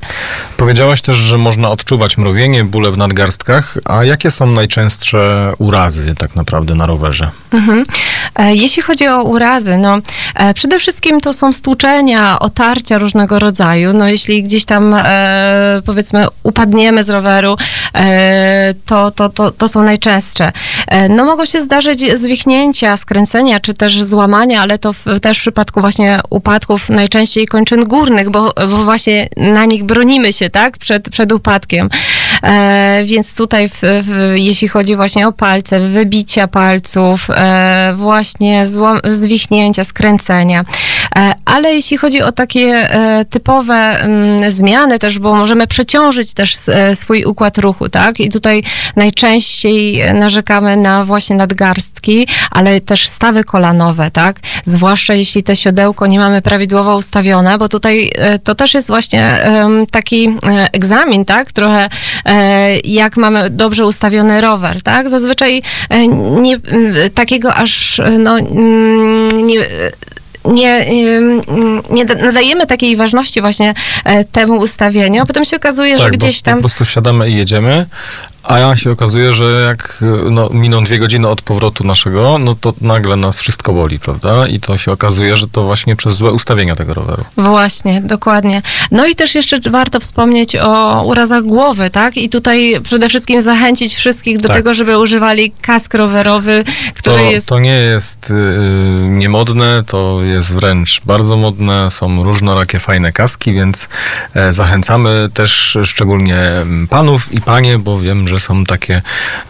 Powiedziałaś 0.56 1.00
też, 1.00 1.16
że 1.16 1.38
można 1.38 1.70
odczuwać 1.70 2.18
mrowienie, 2.18 2.64
bóle 2.64 2.90
w 2.90 2.98
nadgarstkach, 2.98 3.78
a 3.84 4.04
jakie 4.04 4.30
są 4.30 4.46
najczęstsze 4.46 5.52
urazy 5.58 6.14
tak 6.14 6.36
naprawdę 6.36 6.74
na 6.74 6.86
rowerze? 6.86 7.05
Mhm. 7.52 7.84
E, 8.36 8.54
Jeśli 8.54 8.82
chodzi 8.82 9.08
o 9.08 9.22
urazy, 9.22 9.78
no 9.78 9.98
e, 10.34 10.54
przede 10.54 10.78
wszystkim 10.78 11.20
to 11.20 11.32
są 11.32 11.52
stłuczenia, 11.52 12.38
otarcia 12.38 12.98
różnego 12.98 13.38
rodzaju. 13.38 13.92
No 13.92 14.08
jeśli 14.08 14.42
gdzieś 14.42 14.64
tam 14.64 14.94
e, 14.94 15.82
powiedzmy 15.86 16.26
upadniemy 16.42 17.02
z 17.02 17.10
roweru, 17.10 17.56
e, 17.94 18.74
to, 18.86 19.10
to, 19.10 19.28
to, 19.28 19.50
to 19.50 19.68
są 19.68 19.82
najczęstsze. 19.82 20.52
E, 20.88 21.08
no 21.08 21.24
mogą 21.24 21.44
się 21.44 21.62
zdarzyć 21.62 22.18
zwichnięcia, 22.18 22.96
skręcenia, 22.96 23.60
czy 23.60 23.74
też 23.74 24.02
złamania, 24.02 24.62
ale 24.62 24.78
to 24.78 24.92
w, 24.92 25.04
też 25.22 25.38
w 25.38 25.40
przypadku 25.40 25.80
właśnie 25.80 26.20
upadków 26.30 26.88
najczęściej 26.88 27.46
kończyn 27.46 27.80
górnych, 27.80 28.30
bo, 28.30 28.52
bo 28.56 28.76
właśnie 28.84 29.28
na 29.36 29.64
nich 29.64 29.84
bronimy 29.84 30.32
się, 30.32 30.50
tak, 30.50 30.78
przed, 30.78 31.08
przed 31.08 31.32
upadkiem. 31.32 31.88
E, 32.42 33.02
więc 33.04 33.34
tutaj, 33.34 33.68
w, 33.68 33.80
w, 33.82 34.32
jeśli 34.34 34.68
chodzi 34.68 34.96
właśnie 34.96 35.28
o 35.28 35.32
palce, 35.32 35.80
wybicia 35.80 36.48
palców, 36.48 37.30
e, 37.30 37.92
właśnie 37.96 38.64
zwichnięcia, 39.04 39.84
skręcenia. 39.84 40.64
E, 41.16 41.34
ale 41.44 41.74
jeśli 41.74 41.96
chodzi 41.96 42.22
o 42.22 42.32
takie 42.32 42.60
e, 42.60 43.24
typowe 43.24 43.74
mm, 43.74 44.50
zmiany 44.50 44.98
też, 44.98 45.18
bo 45.18 45.34
możemy 45.34 45.66
przeciążyć 45.66 46.34
też 46.34 46.68
e, 46.68 46.94
swój 46.94 47.24
układ 47.24 47.58
ruchu, 47.58 47.88
tak? 47.88 48.20
I 48.20 48.30
tutaj 48.30 48.62
najczęściej 48.96 50.14
narzekamy 50.14 50.76
na 50.76 51.04
właśnie 51.04 51.36
nadgarstki, 51.36 52.28
ale 52.50 52.80
też 52.80 53.06
stawy 53.08 53.44
kolanowe, 53.44 54.10
tak? 54.10 54.40
Zwłaszcza 54.64 55.14
jeśli 55.14 55.42
te 55.42 55.56
siodełko 55.56 56.06
nie 56.06 56.18
mamy 56.18 56.42
prawidłowo 56.42 56.96
ustawione, 56.96 57.58
bo 57.58 57.68
tutaj 57.68 58.12
to 58.44 58.54
też 58.54 58.75
jest 58.75 58.88
właśnie 58.88 59.38
taki 59.90 60.36
egzamin, 60.72 61.25
tak? 61.25 61.52
Trochę 61.52 61.88
jak 62.84 63.16
mamy 63.16 63.50
dobrze 63.50 63.86
ustawiony 63.86 64.40
rower, 64.40 64.82
tak? 64.82 65.08
Zazwyczaj 65.08 65.62
nie, 66.40 66.58
takiego 67.14 67.54
aż, 67.54 68.00
no, 68.18 68.38
mm, 68.38 69.46
nie 69.46 69.60
nie, 70.46 70.86
nie 71.90 72.04
da- 72.06 72.14
nadajemy 72.14 72.66
takiej 72.66 72.96
ważności 72.96 73.40
właśnie 73.40 73.74
e, 74.04 74.24
temu 74.24 74.54
ustawieniu, 74.60 75.22
a 75.22 75.26
potem 75.26 75.44
się 75.44 75.56
okazuje, 75.56 75.98
że 75.98 76.04
tak, 76.04 76.12
gdzieś 76.12 76.36
bo 76.36 76.42
tam... 76.44 76.54
po 76.54 76.60
prostu 76.60 76.84
wsiadamy 76.84 77.30
i 77.30 77.34
jedziemy, 77.36 77.86
a 78.42 78.58
ja 78.58 78.76
się 78.76 78.90
okazuje, 78.90 79.32
że 79.32 79.44
jak 79.68 80.04
no, 80.30 80.48
miną 80.52 80.84
dwie 80.84 80.98
godziny 80.98 81.28
od 81.28 81.42
powrotu 81.42 81.84
naszego, 81.84 82.38
no 82.38 82.54
to 82.60 82.74
nagle 82.80 83.16
nas 83.16 83.38
wszystko 83.40 83.72
boli, 83.72 83.98
prawda? 83.98 84.46
I 84.46 84.60
to 84.60 84.78
się 84.78 84.92
okazuje, 84.92 85.36
że 85.36 85.48
to 85.48 85.62
właśnie 85.62 85.96
przez 85.96 86.14
złe 86.16 86.30
ustawienia 86.30 86.76
tego 86.76 86.94
roweru. 86.94 87.24
Właśnie, 87.36 88.00
dokładnie. 88.00 88.62
No 88.90 89.06
i 89.06 89.14
też 89.14 89.34
jeszcze 89.34 89.70
warto 89.70 90.00
wspomnieć 90.00 90.56
o 90.56 91.02
urazach 91.06 91.42
głowy, 91.42 91.90
tak? 91.90 92.16
I 92.16 92.28
tutaj 92.28 92.80
przede 92.82 93.08
wszystkim 93.08 93.42
zachęcić 93.42 93.94
wszystkich 93.94 94.38
do 94.38 94.48
Tak. 94.48 94.56
tego, 94.56 94.74
żeby 94.74 94.98
używali 94.98 95.50
kask 95.62 95.94
rowerowy, 95.94 96.64
który 96.94 97.16
To, 97.16 97.22
jest... 97.22 97.48
to 97.48 97.58
nie 97.58 97.74
jest 97.78 98.30
y, 98.30 98.34
niemodne, 99.08 99.84
to 99.86 100.22
jest 100.22 100.36
wręcz 100.40 101.00
bardzo 101.05 101.37
modne, 101.37 101.90
są 101.90 102.25
różnorakie 102.25 102.78
fajne 102.78 103.12
kaski, 103.12 103.52
więc 103.52 103.88
e, 104.35 104.52
zachęcamy 104.52 105.28
też 105.35 105.78
szczególnie 105.85 106.37
mm, 106.37 106.88
panów 106.88 107.33
i 107.33 107.40
panie, 107.40 107.78
bo 107.78 108.00
wiem, 108.00 108.28
że 108.28 108.38
są 108.38 108.64
takie, 108.64 109.02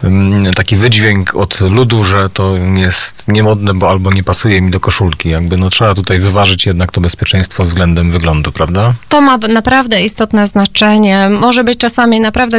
mm, 0.03 0.53
taki 0.53 0.75
wydźwięk 0.75 1.35
od 1.35 1.61
ludu, 1.61 2.03
że 2.03 2.29
to 2.29 2.55
jest 2.75 3.27
niemodne, 3.27 3.73
bo 3.73 3.89
albo 3.89 4.11
nie 4.11 4.23
pasuje 4.23 4.61
mi 4.61 4.71
do 4.71 4.79
koszulki. 4.79 5.29
Jakby 5.29 5.57
no 5.57 5.69
trzeba 5.69 5.93
tutaj 5.93 6.19
wyważyć 6.19 6.65
jednak 6.65 6.91
to 6.91 7.01
bezpieczeństwo 7.01 7.63
względem 7.63 8.11
wyglądu, 8.11 8.51
prawda? 8.51 8.93
To 9.09 9.21
ma 9.21 9.37
naprawdę 9.37 10.01
istotne 10.01 10.47
znaczenie. 10.47 11.29
Może 11.29 11.63
być 11.63 11.77
czasami 11.77 12.19
naprawdę 12.19 12.57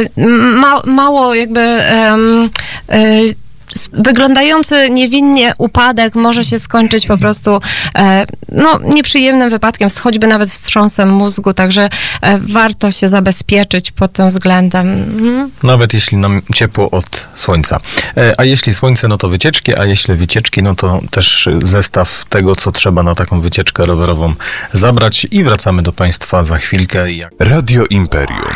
ma, 0.55 0.81
mało 0.85 1.35
jakby 1.35 1.59
em, 1.59 2.49
y, 2.93 3.48
wyglądający 3.93 4.89
niewinnie 4.89 5.53
upadek 5.57 6.15
może 6.15 6.43
się 6.43 6.59
skończyć 6.59 7.07
po 7.07 7.17
prostu 7.17 7.61
e, 7.95 8.25
no, 8.51 8.79
nieprzyjemnym 8.83 9.49
wypadkiem, 9.49 9.89
choćby 10.01 10.27
nawet 10.27 10.49
wstrząsem 10.49 11.09
mózgu, 11.13 11.53
także 11.53 11.89
e, 12.21 12.39
warto 12.39 12.91
się 12.91 13.07
zabezpieczyć 13.07 13.91
pod 13.91 14.13
tym 14.13 14.27
względem. 14.27 14.87
Mhm. 14.87 15.51
Nawet 15.63 15.93
jeśli 15.93 16.17
nam 16.17 16.41
ciepło 16.55 16.91
od 16.91 17.27
słońca. 17.35 17.79
E, 18.17 18.33
A 18.37 18.43
jeśli 18.43 18.73
słońce, 18.73 19.07
no 19.07 19.17
to 19.17 19.29
wycieczki, 19.29 19.79
a 19.79 19.85
jeśli 19.85 20.15
wycieczki, 20.15 20.63
no 20.63 20.75
to 20.75 21.01
też 21.11 21.49
zestaw 21.63 22.25
tego, 22.29 22.55
co 22.55 22.71
trzeba 22.71 23.03
na 23.03 23.15
taką 23.15 23.41
wycieczkę 23.41 23.85
rowerową 23.85 24.33
zabrać 24.73 25.27
i 25.31 25.43
wracamy 25.43 25.81
do 25.81 25.93
Państwa 25.93 26.43
za 26.43 26.57
chwilkę. 26.57 27.11
Jak 27.11 27.33
Radio 27.39 27.85
Imperium. 27.89 28.55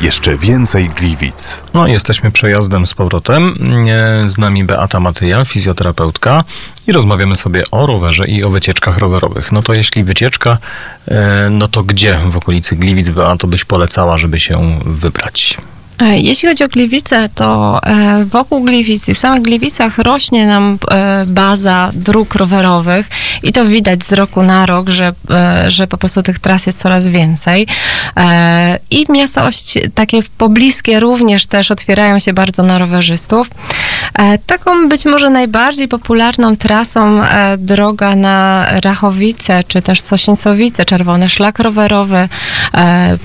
Jeszcze 0.00 0.36
więcej 0.36 0.88
Gliwic. 0.88 1.60
No, 1.74 1.86
jesteśmy 1.86 2.30
przejazdem 2.30 2.86
z 2.86 2.94
powrotem. 2.94 3.54
Z 4.26 4.38
nami 4.38 4.64
Beata 4.64 5.00
Matyja, 5.00 5.44
fizjoterapeutka 5.44 6.44
i 6.86 6.92
rozmawiamy 6.92 7.36
sobie 7.36 7.64
o 7.70 7.86
rowerze 7.86 8.26
i 8.26 8.44
o 8.44 8.50
wycieczkach 8.50 8.98
rowerowych. 8.98 9.52
No 9.52 9.62
to 9.62 9.74
jeśli 9.74 10.04
wycieczka, 10.04 10.58
e, 11.08 11.48
no 11.50 11.68
to 11.68 11.82
gdzie 11.82 12.18
w 12.30 12.36
okolicy 12.36 12.76
Gliwic, 12.76 13.08
Beato, 13.08 13.46
byś 13.46 13.64
polecała, 13.64 14.18
żeby 14.18 14.40
się 14.40 14.80
wybrać? 14.84 15.58
E, 16.00 16.18
Jeśli 16.18 16.48
chodzi 16.48 16.64
o 16.64 16.68
Gliwice, 16.68 17.28
to 17.34 17.80
e, 17.82 18.24
wokół 18.24 18.64
Gliwic 18.64 19.08
i 19.08 19.14
w 19.14 19.18
samych 19.18 19.42
Gliwicach 19.42 19.98
rośnie 19.98 20.46
nam 20.46 20.78
e, 20.90 21.24
baza 21.26 21.90
dróg 21.94 22.34
rowerowych 22.34 23.08
i 23.42 23.52
to 23.52 23.64
widać 23.64 24.04
z 24.04 24.12
roku 24.12 24.42
na 24.42 24.66
rok, 24.66 24.88
że, 24.88 25.12
że 25.66 25.86
po 25.86 25.98
prostu 25.98 26.22
tych 26.22 26.38
tras 26.38 26.66
jest 26.66 26.78
coraz 26.78 27.08
więcej. 27.08 27.66
I 28.90 29.04
miasta 29.08 29.48
takie 29.94 30.20
pobliskie 30.38 31.00
również 31.00 31.46
też 31.46 31.70
otwierają 31.70 32.18
się 32.18 32.32
bardzo 32.32 32.62
na 32.62 32.78
rowerzystów. 32.78 33.50
E, 34.14 34.38
Taką 34.38 34.88
być 34.88 35.04
może 35.04 35.30
najbardziej 35.30 35.88
popularną 35.88 36.56
trasą 36.56 37.24
e, 37.24 37.56
droga 37.58 38.16
na 38.16 38.66
Rachowice, 38.84 39.64
czy 39.64 39.82
też 39.82 40.00
Sosińcowice, 40.00 40.84
Czerwony 40.84 41.28
Szlak 41.28 41.58
Rowerowy, 41.58 42.28
e, 42.74 43.18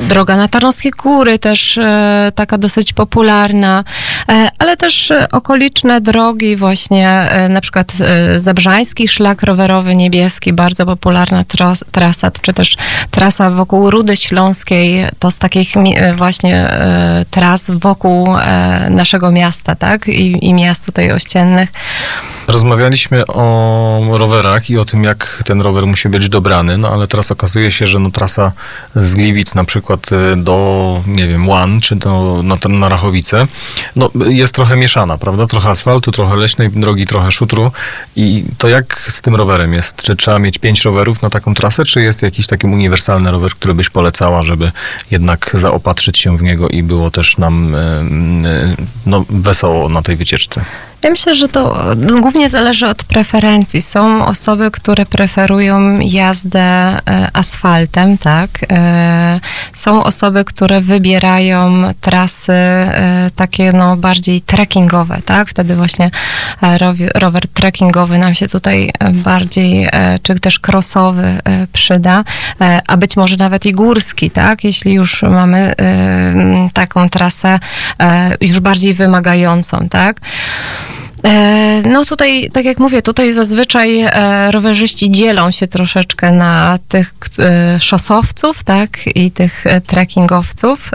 y, 0.00 0.06
droga 0.08 0.36
na 0.36 0.48
Tarnowskie 0.48 0.90
Góry 0.90 1.38
też 1.38 1.78
taka 2.34 2.58
dosyć 2.58 2.92
popularna, 2.92 3.84
ale 4.58 4.76
też 4.76 5.10
e, 5.10 5.28
okoliczne 5.32 6.00
drogi 6.00 6.56
właśnie, 6.56 7.08
e, 7.08 7.48
na 7.48 7.60
przykład 7.60 7.92
e, 8.00 8.38
Zabrzański 8.38 9.08
Szlak 9.08 9.42
Rowerowy 9.42 9.96
Niebieski, 9.96 10.52
bardzo 10.52 10.86
popularna 10.86 11.44
tras, 11.44 11.84
trasa, 11.92 12.30
czy 12.42 12.52
też 12.52 12.76
trasa 13.10 13.50
wokół 13.50 13.90
Rudy 13.90 14.16
Śląskiej, 14.16 15.06
to 15.18 15.30
z 15.30 15.38
takich 15.38 15.76
e, 15.76 16.14
właśnie 16.14 16.56
e, 16.56 17.24
tras 17.30 17.70
wokół 17.70 18.36
e, 18.36 18.90
naszego 18.90 19.30
miasta, 19.30 19.74
tak, 19.74 20.08
i, 20.08 20.46
i 20.46 20.54
miast 20.54 20.86
tutaj 20.86 21.12
ościennych. 21.12 21.72
Rozmawialiśmy 22.50 23.26
o 23.26 24.18
rowerach 24.18 24.70
i 24.70 24.78
o 24.78 24.84
tym, 24.84 25.04
jak 25.04 25.42
ten 25.44 25.60
rower 25.60 25.86
musi 25.86 26.08
być 26.08 26.28
dobrany, 26.28 26.78
no 26.78 26.88
ale 26.88 27.06
teraz 27.06 27.30
okazuje 27.30 27.70
się, 27.70 27.86
że 27.86 27.98
no, 27.98 28.10
trasa 28.10 28.52
z 28.94 29.14
Gliwic 29.14 29.54
na 29.54 29.64
przykład 29.64 30.12
y, 30.12 30.36
do, 30.36 31.00
nie 31.06 31.28
wiem, 31.28 31.48
Łan, 31.48 31.80
czy 31.80 31.96
do, 31.96 32.40
na, 32.44 32.56
na 32.68 32.88
Rachowice, 32.88 33.46
no 33.96 34.10
jest 34.28 34.54
trochę 34.54 34.76
mieszana, 34.76 35.18
prawda? 35.18 35.46
Trochę 35.46 35.68
asfaltu, 35.68 36.12
trochę 36.12 36.36
leśnej 36.36 36.70
drogi, 36.70 37.06
trochę 37.06 37.32
szutru 37.32 37.72
i 38.16 38.44
to 38.58 38.68
jak 38.68 39.06
z 39.08 39.20
tym 39.20 39.36
rowerem 39.36 39.74
jest? 39.74 40.02
Czy 40.02 40.16
trzeba 40.16 40.38
mieć 40.38 40.58
pięć 40.58 40.84
rowerów 40.84 41.22
na 41.22 41.30
taką 41.30 41.54
trasę, 41.54 41.84
czy 41.84 42.02
jest 42.02 42.22
jakiś 42.22 42.46
taki 42.46 42.66
uniwersalny 42.66 43.30
rower, 43.30 43.50
który 43.50 43.74
byś 43.74 43.90
polecała, 43.90 44.42
żeby 44.42 44.72
jednak 45.10 45.50
zaopatrzyć 45.54 46.18
się 46.18 46.36
w 46.36 46.42
niego 46.42 46.68
i 46.68 46.82
było 46.82 47.10
też 47.10 47.38
nam 47.38 47.74
y, 47.74 47.78
y, 47.78 48.76
no, 49.06 49.24
wesoło 49.30 49.88
na 49.88 50.02
tej 50.02 50.16
wycieczce? 50.16 50.64
Ja 51.02 51.10
myślę, 51.10 51.34
że 51.34 51.48
to 51.48 51.84
głównie 52.20 52.48
zależy 52.48 52.86
od 52.86 53.04
preferencji. 53.04 53.82
Są 53.82 54.26
osoby, 54.26 54.70
które 54.70 55.06
preferują 55.06 55.98
jazdę 56.00 56.60
e, 56.60 57.00
asfaltem, 57.32 58.18
tak. 58.18 58.50
E, 58.72 59.40
Są 59.72 60.04
osoby, 60.04 60.44
które 60.44 60.80
wybierają 60.80 61.82
trasy 62.00 62.52
e, 62.52 63.30
takie 63.36 63.72
no 63.72 63.96
bardziej 63.96 64.40
trekkingowe, 64.40 65.20
tak. 65.24 65.48
Wtedy 65.48 65.76
właśnie 65.76 66.10
rower 67.14 67.48
trekkingowy 67.48 68.18
nam 68.18 68.34
się 68.34 68.48
tutaj 68.48 68.90
bardziej, 69.12 69.88
czy 70.22 70.34
też 70.34 70.60
crossowy 70.68 71.38
przyda, 71.72 72.24
a 72.88 72.96
być 72.96 73.16
może 73.16 73.36
nawet 73.36 73.66
i 73.66 73.72
górski, 73.72 74.30
tak. 74.30 74.64
Jeśli 74.64 74.94
już 74.94 75.22
mamy 75.22 75.74
taką 76.72 77.08
trasę 77.08 77.58
już 78.40 78.60
bardziej 78.60 78.94
wymagającą, 78.94 79.88
tak. 79.88 80.20
E, 81.24 81.82
No 81.88 82.04
tutaj, 82.04 82.50
tak 82.52 82.64
jak 82.64 82.78
mówię, 82.78 83.02
tutaj 83.02 83.32
zazwyczaj 83.32 84.00
e, 84.00 84.50
rowerzyści 84.50 85.10
dzielą 85.10 85.50
się 85.50 85.66
troszeczkę 85.66 86.32
na 86.32 86.78
tych 86.88 87.14
e, 87.38 87.78
szosowców, 87.80 88.64
tak, 88.64 88.90
i 89.14 89.30
tych 89.30 89.64
trekkingowców, 89.86 90.90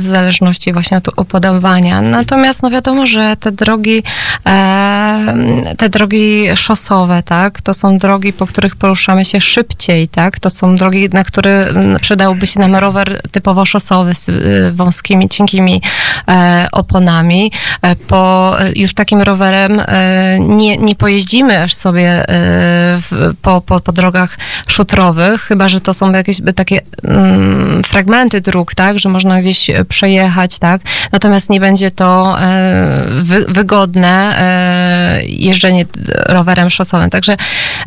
w 0.00 0.06
zależności 0.06 0.72
właśnie 0.72 0.96
od 0.96 1.18
upodobania. 1.18 2.00
Natomiast 2.00 2.62
no 2.62 2.70
wiadomo, 2.70 3.06
że 3.06 3.36
te 3.36 3.52
drogi, 3.52 4.02
te 5.78 5.88
drogi 5.88 6.46
szosowe, 6.56 7.22
tak, 7.22 7.60
to 7.60 7.74
są 7.74 7.98
drogi, 7.98 8.32
po 8.32 8.46
których 8.46 8.76
poruszamy 8.76 9.24
się 9.24 9.40
szybciej, 9.40 10.08
tak, 10.08 10.40
to 10.40 10.50
są 10.50 10.76
drogi, 10.76 11.08
na 11.12 11.24
które 11.24 11.74
przydałby 12.00 12.46
się 12.46 12.60
nam 12.60 12.76
rower 12.76 13.20
typowo 13.30 13.64
szosowy 13.64 14.14
z 14.14 14.30
wąskimi, 14.76 15.28
cienkimi 15.28 15.82
oponami. 16.72 17.52
Po 18.08 18.54
już 18.76 18.94
takim 18.94 19.22
rowerem 19.22 19.69
e, 19.78 20.38
nie, 20.40 20.76
nie 20.76 20.94
pojeździmy 20.94 21.62
aż 21.62 21.74
sobie 21.74 22.28
e, 22.28 22.98
po, 23.42 23.60
po, 23.60 23.80
po 23.80 23.92
drogach 23.92 24.38
szutrowych, 24.68 25.40
chyba 25.40 25.68
że 25.68 25.80
to 25.80 25.94
są 25.94 26.12
jakieś 26.12 26.36
takie 26.54 26.80
mm, 27.04 27.82
fragmenty 27.84 28.40
dróg, 28.40 28.74
tak, 28.74 28.98
że 28.98 29.08
można 29.08 29.38
gdzieś 29.38 29.70
przejechać, 29.88 30.58
tak. 30.58 30.82
Natomiast 31.12 31.50
nie 31.50 31.60
będzie 31.60 31.90
to 31.90 32.36
e, 32.40 33.04
wy, 33.08 33.44
wygodne 33.48 34.38
e, 34.38 35.24
jeżdżenie 35.24 35.84
rowerem 36.26 36.70
szosowym. 36.70 37.10
Także 37.10 37.36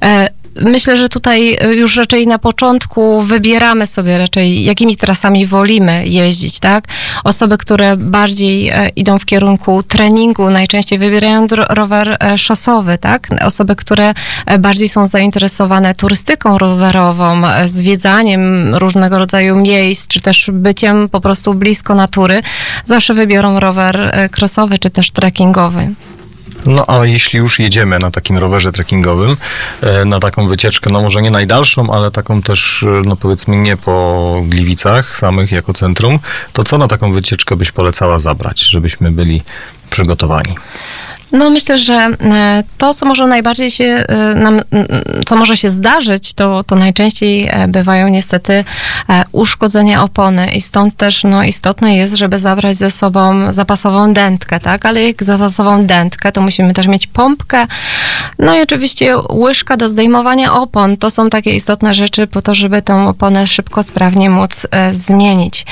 e, 0.02 0.30
Myślę, 0.62 0.98
że 0.98 1.10
tutaj 1.10 1.58
już 1.76 1.98
raczej 1.98 2.28
na 2.28 2.40
początku 2.40 3.22
wybieramy 3.22 3.88
sobie 3.88 4.18
raczej, 4.18 4.64
jakimi 4.64 4.98
trasami 4.98 5.46
wolimy 5.46 6.08
jeździć, 6.08 6.60
tak? 6.60 6.84
Osoby, 7.24 7.58
które 7.58 7.98
bardziej 7.98 8.70
e, 8.70 8.90
idą 8.90 9.20
w 9.20 9.26
kierunku 9.26 9.84
treningu, 9.84 10.50
najczęściej 10.50 11.00
wybierają 11.00 11.48
rower 11.70 12.18
e, 12.20 12.38
szosowy, 12.38 12.98
tak? 12.98 13.28
Osoby, 13.46 13.76
które 13.76 14.14
e, 14.46 14.60
bardziej 14.60 14.88
są 14.88 15.08
zainteresowane 15.08 15.96
turystyką 15.96 16.58
rowerową, 16.58 17.48
e, 17.48 17.68
zwiedzaniem 17.68 18.76
różnego 18.76 19.20
rodzaju 19.20 19.56
miejsc, 19.56 20.08
czy 20.08 20.22
też 20.22 20.50
byciem 20.54 21.10
po 21.10 21.22
prostu 21.22 21.54
blisko 21.54 21.96
natury, 21.96 22.42
zawsze 22.86 23.14
wybiorą 23.14 23.60
rower 23.60 24.02
e, 24.02 24.30
crossowy, 24.30 24.78
czy 24.80 24.90
też 24.90 25.12
trekkingowy. 25.12 25.88
No 26.66 26.86
a 26.88 27.06
jeśli 27.06 27.40
już 27.40 27.60
jedziemy 27.60 28.00
na 28.00 28.12
takim 28.12 28.38
rowerze 28.38 28.72
trekkingowym, 28.72 29.38
e, 29.82 30.06
na 30.06 30.20
taką 30.20 30.48
wycieczkę, 30.48 30.90
no 30.94 31.02
może 31.02 31.22
nie 31.22 31.32
najdalszą, 31.32 31.94
ale 31.94 32.12
taką 32.12 32.42
też, 32.42 32.84
e, 32.84 33.02
no 33.06 33.16
powiedzmy 33.16 33.56
nie 33.56 33.78
po 33.78 34.42
Gliwicach 34.46 35.18
samych 35.18 35.52
jako 35.52 35.74
centrum, 35.74 36.20
to 36.54 36.64
co 36.64 36.78
na 36.78 36.88
taką 36.88 37.14
wycieczkę 37.14 37.56
byś 37.56 37.72
polecała 37.72 38.20
zabrać, 38.20 38.62
żebyśmy 38.62 39.12
byli 39.12 39.42
przygotowani? 39.90 40.56
No 41.34 41.50
myślę, 41.50 41.78
że 41.78 41.94
e, 41.94 42.64
to, 42.78 42.94
co 42.94 43.06
może 43.06 43.28
najbardziej 43.28 43.72
się 43.72 43.86
e, 43.86 44.36
nam, 44.36 44.62
co 45.26 45.36
może 45.36 45.58
się 45.58 45.70
zdarzyć, 45.70 46.34
to, 46.34 46.64
to 46.64 46.76
najczęściej 46.76 47.48
e, 47.48 47.68
bywają 47.68 48.08
niestety 48.08 48.64
uszkodzenia 49.32 50.04
opony 50.04 50.52
i 50.52 50.62
stąd 50.62 50.96
też 50.96 51.24
no, 51.24 51.44
istotne 51.44 51.96
jest, 51.96 52.16
żeby 52.16 52.40
zabrać 52.40 52.76
ze 52.76 52.92
sobą 52.92 53.54
zapasową 53.54 54.14
dętkę, 54.14 54.60
tak? 54.60 54.86
Ale 54.86 55.04
jak 55.04 55.24
zapasową 55.24 55.86
dętkę, 55.86 56.32
to 56.32 56.42
musimy 56.42 56.74
też 56.74 56.88
mieć 56.88 57.08
pompkę, 57.08 57.68
no 58.40 58.56
i 58.56 58.62
oczywiście 58.62 59.16
łyżka 59.32 59.78
do 59.78 59.90
zdejmowania 59.90 60.54
opon. 60.54 60.98
To 60.98 61.12
są 61.12 61.30
takie 61.30 61.56
istotne 61.56 61.94
rzeczy 61.94 62.28
po 62.28 62.42
to, 62.42 62.56
żeby 62.56 62.82
tę 62.82 63.08
oponę 63.08 63.48
szybko, 63.48 63.84
sprawnie 63.84 64.30
móc 64.30 64.68
zmienić. 64.92 65.66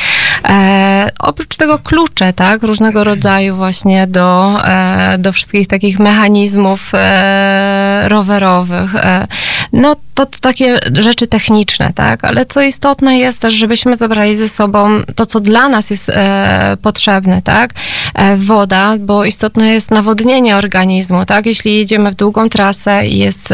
E, 0.45 1.09
oprócz 1.19 1.55
tego 1.55 1.79
klucze, 1.79 2.33
tak, 2.33 2.63
różnego 2.63 3.03
rodzaju 3.03 3.55
właśnie 3.55 4.07
do, 4.07 4.59
e, 4.65 5.15
do 5.19 5.31
wszystkich 5.31 5.67
takich 5.67 5.99
mechanizmów 5.99 6.91
e, 6.93 8.03
rowerowych. 8.09 8.95
E, 8.95 9.27
no 9.73 9.95
to, 10.13 10.25
to 10.25 10.39
takie 10.41 10.79
rzeczy 10.99 11.27
techniczne, 11.27 11.93
tak, 11.95 12.25
ale 12.25 12.45
co 12.45 12.61
istotne 12.61 13.17
jest 13.17 13.41
też, 13.41 13.53
żebyśmy 13.53 13.95
zabrali 13.95 14.35
ze 14.35 14.49
sobą 14.49 14.89
to, 15.15 15.25
co 15.25 15.39
dla 15.39 15.69
nas 15.69 15.89
jest 15.89 16.09
e, 16.09 16.77
potrzebne, 16.81 17.41
tak. 17.41 17.73
e, 18.15 18.37
woda, 18.37 18.95
bo 18.99 19.25
istotne 19.25 19.73
jest 19.73 19.91
nawodnienie 19.91 20.55
organizmu, 20.55 21.25
tak? 21.25 21.45
Jeśli 21.45 21.77
jedziemy 21.77 22.11
w 22.11 22.15
długą 22.15 22.49
trasę 22.49 23.07
i 23.07 23.17
jest 23.17 23.53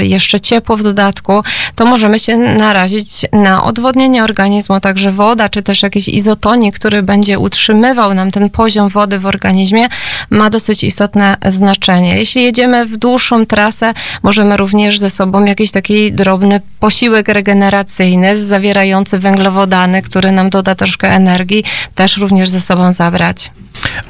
jeszcze 0.00 0.40
ciepło 0.40 0.76
w 0.76 0.82
dodatku, 0.82 1.42
to 1.78 1.86
możemy 1.86 2.18
się 2.18 2.36
narazić 2.36 3.08
na 3.32 3.64
odwodnienie 3.64 4.24
organizmu, 4.24 4.80
także 4.80 5.12
woda, 5.12 5.48
czy 5.48 5.62
też 5.62 5.82
jakiś 5.82 6.08
izotonik, 6.08 6.74
który 6.74 7.02
będzie 7.02 7.38
utrzymywał 7.38 8.14
nam 8.14 8.30
ten 8.30 8.50
poziom 8.50 8.88
wody 8.88 9.18
w 9.18 9.26
organizmie, 9.26 9.88
ma 10.30 10.50
dosyć 10.50 10.84
istotne 10.84 11.36
znaczenie. 11.46 12.16
Jeśli 12.16 12.42
jedziemy 12.42 12.86
w 12.86 12.96
dłuższą 12.96 13.46
trasę, 13.46 13.94
możemy 14.22 14.56
również 14.56 14.98
ze 14.98 15.10
sobą 15.10 15.44
jakiś 15.44 15.70
taki 15.70 16.12
drobny 16.12 16.60
posiłek 16.80 17.28
regeneracyjny 17.28 18.36
zawierający 18.36 19.18
węglowodany, 19.18 20.02
który 20.02 20.32
nam 20.32 20.50
doda 20.50 20.74
troszkę 20.74 21.08
energii, 21.08 21.64
też 21.94 22.16
również 22.16 22.48
ze 22.48 22.60
sobą 22.60 22.92
zabrać. 22.92 23.50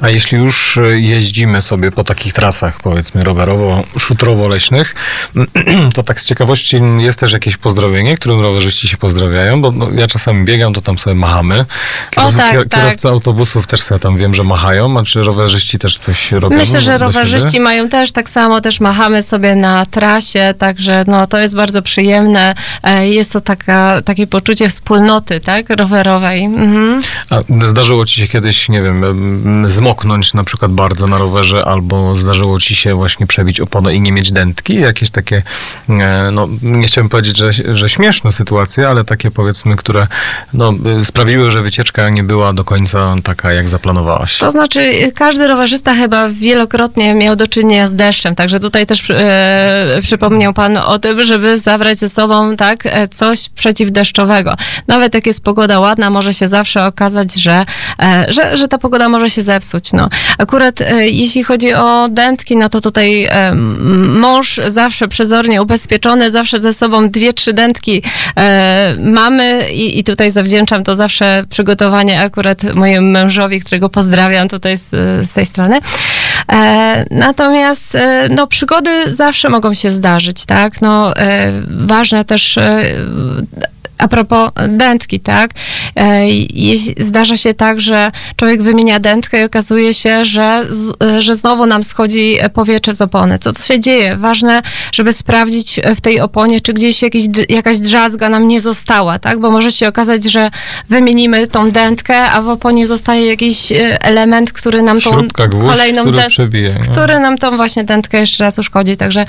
A 0.01 0.09
jeśli 0.09 0.37
już 0.37 0.77
e, 0.77 0.99
jeździmy 0.99 1.61
sobie 1.61 1.91
po 1.91 2.03
takich 2.03 2.33
trasach, 2.33 2.81
powiedzmy 2.81 3.21
rowerowo-szutrowo-leśnych, 3.21 4.95
to 5.95 6.03
tak 6.03 6.21
z 6.21 6.25
ciekawości 6.25 6.77
jest 6.97 7.19
też 7.19 7.31
jakieś 7.31 7.57
pozdrowienie, 7.61 8.15
którym 8.17 8.41
rowerzyści 8.41 8.87
się 8.87 8.97
pozdrawiają, 8.97 9.61
bo 9.61 9.71
no, 9.71 9.87
ja 9.95 10.07
czasami 10.07 10.45
biegam, 10.45 10.73
to 10.73 10.81
tam 10.81 10.97
sobie 10.97 11.15
machamy. 11.15 11.65
Kierow, 12.11 12.33
O, 12.33 12.37
tak, 12.37 12.55
kier- 12.55 12.69
tak. 12.69 12.81
Kierowcy 12.81 13.07
autobusów 13.07 13.67
też 13.67 13.81
sobie 13.81 13.99
tam 13.99 14.17
wiem, 14.17 14.33
że 14.35 14.43
machają, 14.43 14.99
a 14.99 15.03
czy 15.03 15.23
rowerzyści 15.23 15.79
też 15.79 15.97
coś 15.97 16.31
robią? 16.31 16.57
Myślę, 16.57 16.79
że 16.79 16.97
rowerzyści 16.97 17.49
siebie? 17.51 17.63
mają 17.63 17.89
też 17.89 18.11
tak 18.11 18.29
samo, 18.29 18.61
też 18.61 18.79
machamy 18.79 19.21
sobie 19.21 19.55
na 19.55 19.85
trasie, 19.85 20.53
także 20.57 21.03
no, 21.07 21.27
to 21.27 21.37
jest 21.39 21.55
bardzo 21.55 21.81
przyjemne. 21.81 22.55
E, 22.83 23.07
Jest 23.09 23.33
to 23.33 23.41
taka, 23.41 24.01
takie 24.05 24.27
poczucie 24.27 24.69
wspólnoty, 24.69 25.39
tak, 25.41 25.69
rowerowej. 25.69 26.43
Mhm. 26.45 26.99
A 27.29 27.39
zdarzyło 27.65 28.05
ci 28.05 28.21
się 28.21 28.27
kiedyś, 28.27 28.69
nie 28.69 28.81
wiem, 28.81 29.03
em, 29.03 29.71
zmoknąć 29.71 30.33
na 30.33 30.43
przykład 30.43 30.71
bardzo 30.71 31.07
na 31.07 31.17
rowerze, 31.17 31.65
albo 31.65 32.15
zdarzyło 32.15 32.59
ci 32.59 32.75
się 32.75 32.95
właśnie 32.95 33.27
przebić 33.27 33.59
oponę 33.59 33.95
i 33.95 34.01
nie 34.01 34.11
mieć 34.11 34.31
dętki? 34.31 34.75
Jakieś 34.75 35.09
takie, 35.09 35.43
e, 35.89 36.29
no 36.31 36.47
nie 36.61 36.87
chciałbym 36.87 37.09
powiedzieć, 37.09 37.37
że, 37.37 37.48
że 37.73 37.89
śmieszne 37.89 38.31
sytuacje, 38.31 38.89
ale 38.89 39.03
takie 39.03 39.31
powiedzmy, 39.31 39.75
które 39.75 40.07
no, 40.53 40.73
sprawiły, 41.03 41.51
że 41.51 41.61
wycieczka 41.61 42.09
nie 42.09 42.23
była 42.23 42.53
do 42.53 42.63
końca 42.63 43.15
taka, 43.23 43.53
jak 43.53 43.69
zaplanowałaś. 43.69 44.37
To 44.37 44.51
znaczy, 44.51 45.11
każdy 45.15 45.47
rowerzysta 45.47 45.95
chyba 45.95 46.29
wielokrotnie 46.29 47.13
miał 47.13 47.35
do 47.35 47.47
czynienia 47.47 47.87
z 47.87 47.95
deszczem, 47.95 48.35
także 48.35 48.59
tutaj 48.59 48.85
też 48.85 49.09
e, 49.09 49.99
przypomniał 50.01 50.53
Pan 50.53 50.77
o 50.77 50.99
tym, 50.99 51.23
żeby 51.23 51.59
zabrać 51.59 51.97
ze 51.97 52.09
sobą 52.09 52.55
tak 52.55 52.85
e, 52.85 53.07
coś 53.07 53.49
przeciwdeszczowego. 53.49 54.55
Nawet 54.87 55.13
jak 55.13 55.27
jest 55.27 55.43
pogoda 55.43 55.79
ładna, 55.79 56.09
może 56.09 56.33
się 56.33 56.47
zawsze 56.47 56.85
okazać, 56.85 57.33
że, 57.33 57.65
e, 57.99 58.23
że, 58.27 58.57
że 58.57 58.67
ta 58.67 58.77
pogoda 58.77 59.09
może 59.09 59.29
się 59.29 59.43
zepsuć. 59.43 59.93
No. 59.93 60.09
Akurat 60.37 60.81
e, 60.81 61.09
jeśli 61.09 61.43
chodzi 61.43 61.73
o 61.73 62.05
dętki, 62.11 62.57
no 62.57 62.69
to 62.69 62.81
tutaj 62.81 63.29
mąż 64.07 64.59
zawsze 64.67 65.07
przezornie 65.07 65.61
ubezpieczony, 65.61 66.31
zawsze 66.31 66.59
ze 66.59 66.73
sobą 66.73 67.09
dwie, 67.09 67.28
trzy 67.33 67.53
dętki 67.53 68.01
e, 68.37 68.95
mamy 68.99 69.71
i, 69.71 69.99
i 69.99 70.03
tutaj 70.03 70.31
zawdzięczam 70.31 70.83
to 70.83 70.95
zawsze 70.95 71.43
przygotowanie 71.49 72.21
akurat 72.21 72.63
mojemu 72.75 73.07
mężowi, 73.07 73.59
którego 73.59 73.89
pozdrawiam 73.89 74.47
tutaj 74.47 74.77
z, 74.77 74.89
z 75.29 75.33
tej 75.33 75.45
strony. 75.45 75.79
E, 76.51 77.05
natomiast 77.11 77.95
e, 77.95 78.29
no, 78.29 78.47
przygody 78.47 79.13
zawsze 79.13 79.49
mogą 79.49 79.73
się 79.73 79.91
zdarzyć, 79.91 80.45
tak? 80.45 80.81
No, 80.81 81.15
e, 81.15 81.51
ważne 81.67 82.25
też 82.25 82.57
e, 82.57 82.83
a 83.99 84.07
propos 84.07 84.51
dętki, 84.69 85.19
tak? 85.19 85.51
E, 85.97 86.25
Zdarza 86.97 87.37
się 87.37 87.53
tak, 87.53 87.79
że 87.79 88.11
człowiek 88.35 88.61
wymienia 88.61 88.99
dętkę 88.99 89.41
i 89.41 89.43
okazuje 89.43 89.93
się, 89.93 90.25
że, 90.25 90.65
że 91.19 91.35
znowu 91.35 91.65
nam 91.65 91.83
schodzi 91.83 92.37
powietrze 92.53 92.93
z 92.93 93.01
opony. 93.01 93.37
Co 93.37 93.53
to 93.53 93.61
się 93.61 93.79
dzieje? 93.79 94.17
Ważne, 94.17 94.61
żeby 94.91 95.13
sprawdzić 95.13 95.79
w 95.95 96.01
tej 96.01 96.19
oponie, 96.19 96.61
czy 96.61 96.73
gdzieś 96.73 97.01
jakiś, 97.01 97.25
jakaś 97.49 97.79
drzazga 97.79 98.29
nam 98.29 98.47
nie 98.47 98.61
została, 98.61 99.19
tak? 99.19 99.39
Bo 99.39 99.51
może 99.51 99.71
się 99.71 99.87
okazać, 99.87 100.23
że 100.23 100.51
wymienimy 100.89 101.47
tą 101.47 101.71
dętkę, 101.71 102.17
a 102.17 102.41
w 102.41 102.49
oponie 102.49 102.87
zostaje 102.87 103.25
jakiś 103.25 103.71
e, 103.71 104.01
element, 104.01 104.53
który 104.53 104.81
nam 104.81 105.01
tą 105.01 105.11
Śrubka, 105.11 105.47
gwóźdź, 105.47 105.69
kolejną 105.71 106.01
który 106.01 106.27
przebije. 106.27 106.75
no. 106.79 106.91
który 106.91 107.19
nam 107.19 107.37
tą 107.37 107.55
właśnie 107.57 107.83
dętkę 107.83 108.19
jeszcze 108.19 108.43
raz 108.43 108.59
uszkodzi. 108.59 108.97
Także 108.97 109.25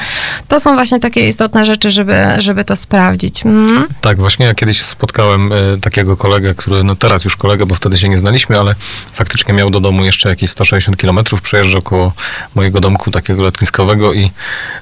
to 0.48 0.60
są 0.60 0.74
właśnie 0.74 1.00
takie 1.00 1.28
istotne 1.28 1.64
rzeczy, 1.64 1.90
żeby, 1.90 2.16
żeby 2.38 2.64
to 2.64 2.76
sprawdzić. 2.76 3.46
Mhm. 3.46 3.86
Tak, 4.00 4.18
właśnie 4.18 4.46
ja 4.46 4.54
kiedyś 4.60 4.82
spotkałem 4.82 5.52
e, 5.52 5.56
takiego 5.80 6.16
kolegę, 6.16 6.54
który, 6.54 6.84
no 6.84 6.96
teraz 6.96 7.24
już 7.24 7.36
kolegę, 7.36 7.66
bo 7.66 7.74
wtedy 7.74 7.98
się 7.98 8.08
nie 8.08 8.18
znaliśmy, 8.18 8.60
ale 8.60 8.74
faktycznie 9.12 9.54
miał 9.54 9.70
do 9.70 9.80
domu 9.80 10.04
jeszcze 10.04 10.28
jakieś 10.28 10.50
160 10.50 10.96
kilometrów, 10.96 11.42
przejeżdżał 11.42 11.82
koło 11.82 12.12
mojego 12.54 12.80
domku 12.80 13.10
takiego 13.10 13.42
letniskowego 13.42 14.12
i, 14.12 14.30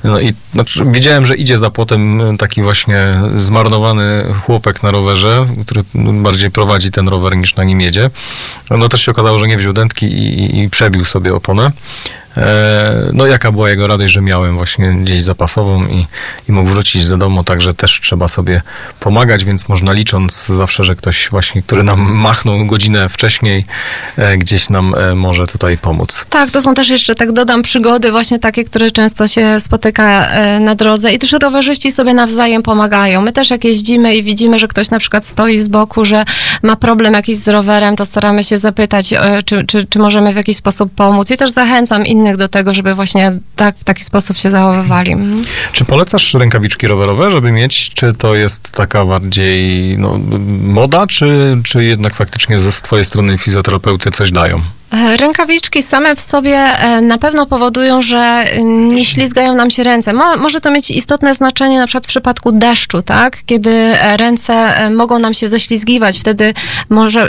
no 0.05 0.21
i 0.21 0.35
znaczy, 0.55 0.83
widziałem, 0.87 1.27
że 1.27 1.37
idzie 1.37 1.59
za 1.59 1.71
płotem 1.71 2.21
e, 2.21 2.37
taki 2.37 2.63
właśnie 2.63 3.13
zmarnowany 3.37 4.25
chłopek 4.43 4.83
na 4.83 4.91
rowerze, 4.91 5.47
który 5.67 5.85
bardziej 6.13 6.51
prowadzi 6.51 6.91
ten 6.91 7.09
rower 7.09 7.37
niż 7.37 7.57
na 7.57 7.65
nim 7.65 7.81
jedzie. 7.81 8.11
No 8.71 8.89
też 8.89 9.05
się 9.05 9.13
okazało, 9.13 9.39
że 9.39 9.49
nie 9.49 9.57
wziął 9.57 9.73
dętki 9.73 10.07
i, 10.07 10.61
i 10.61 10.71
przebił 10.71 11.05
sobie 11.05 11.35
oponę. 11.35 11.73
E, 12.39 13.11
No 13.13 13.27
jaka 13.27 13.53
była 13.53 13.71
jego 13.71 13.87
radość, 13.87 14.13
że 14.13 14.21
miałem 14.21 14.57
właśnie 14.57 14.89
gdzieś 14.91 15.23
zapasową 15.23 15.87
i, 15.87 16.07
i 16.49 16.53
mógł 16.53 16.71
wrócić 16.71 17.09
do 17.09 17.17
domu, 17.17 17.45
także 17.45 17.75
też 17.75 18.01
trzeba 18.01 18.29
sobie 18.29 18.63
pomagać, 19.01 19.45
więc 19.45 19.69
można 19.69 19.93
licząc 19.93 20.47
zawsze, 20.47 20.85
że 20.85 20.97
ktoś 20.97 21.29
właśnie, 21.31 21.63
który 21.63 21.83
nam 21.83 22.13
machnął 22.13 22.67
godzinę 22.67 23.09
wcześniej, 23.09 23.65
e, 24.17 24.39
gdzieś 24.39 24.71
nam 24.71 24.95
e, 24.95 25.15
może 25.15 25.47
tutaj 25.47 25.79
pomóc. 25.79 26.27
Tak, 26.31 26.51
to 26.51 26.63
są 26.63 26.75
też 26.75 26.89
jeszcze, 26.89 27.15
tak 27.15 27.33
dodam, 27.33 27.63
przygody 27.63 28.11
właśnie 28.11 28.39
takie, 28.39 28.65
które 28.65 28.91
często 28.91 29.27
się 29.27 29.61
spotyka 29.61 30.29
na 30.61 30.75
drodze 30.75 31.13
i 31.13 31.19
też 31.19 31.33
rowerzyści 31.33 31.91
sobie 31.93 32.15
nawzajem 32.15 32.63
pomagają. 32.63 33.21
My 33.21 33.33
też 33.33 33.51
jak 33.51 33.65
jeździmy 33.65 34.17
i 34.17 34.23
widzimy, 34.23 34.59
że 34.59 34.69
ktoś 34.69 34.91
na 34.91 34.99
przykład 34.99 35.27
stoi 35.27 35.59
z 35.59 35.69
boku, 35.69 36.05
że 36.05 36.25
ma 36.63 36.77
problem 36.77 37.15
jakiś 37.15 37.37
z 37.37 37.49
rowerem, 37.49 37.97
to 37.97 38.07
staramy 38.07 38.43
się 38.43 38.59
zapytać, 38.59 39.15
czy, 39.45 39.65
czy, 39.65 39.87
czy 39.87 39.99
możemy 39.99 40.33
w 40.33 40.37
jakiś 40.37 40.57
sposób 40.57 40.95
pomóc. 40.95 41.31
I 41.31 41.37
też 41.37 41.51
zachęcam 41.51 42.07
innych 42.07 42.28
do 42.37 42.49
tego, 42.49 42.75
żeby 42.75 42.95
właśnie 42.95 43.33
tak, 43.57 43.79
w 43.79 43.85
taki 43.85 44.05
sposób 44.05 44.39
się 44.39 44.51
zachowywali. 44.51 45.13
Mhm. 45.13 45.45
Czy 45.73 45.85
polecasz 45.85 46.35
rękawiczki 46.35 46.87
rowerowe, 46.87 47.31
żeby 47.31 47.53
mieć? 47.53 47.91
Czy 47.95 48.15
to 48.15 48.35
jest 48.35 48.73
taka 48.73 49.05
bardziej 49.05 49.99
no, 49.99 50.19
moda, 50.63 51.07
czy, 51.07 51.59
czy 51.65 51.85
jednak 51.85 52.15
faktycznie 52.15 52.61
ze 52.61 52.73
z 52.73 52.83
twojej 52.83 53.05
strony 53.05 53.39
fizjoterapeuty 53.39 54.11
coś 54.11 54.33
dają? 54.33 54.61
E, 54.93 55.17
Rękawiczki 55.17 55.83
same 55.83 56.17
w 56.17 56.21
sobie 56.21 56.57
e, 56.57 57.01
na 57.01 57.19
pewno 57.19 57.47
powodują, 57.47 58.03
że 58.03 58.19
e, 58.19 58.63
nie 58.65 59.05
ślizgają 59.05 59.55
nam 59.55 59.71
się 59.71 59.83
ręce. 59.83 60.13
Mo, 60.13 60.37
może 60.37 60.61
to 60.61 60.71
mieć 60.71 60.91
istotne 60.91 61.35
znaczenie 61.35 61.79
na 61.79 61.87
przykład 61.87 62.07
w 62.07 62.09
przypadku 62.09 62.53
deszczu, 62.53 63.03
tak? 63.03 63.37
Kiedy 63.47 63.95
ręce 64.17 64.75
mogą 64.91 65.19
nam 65.19 65.35
się 65.35 65.49
ześlizgiwać, 65.49 66.19
wtedy 66.19 66.55
może 66.89 67.29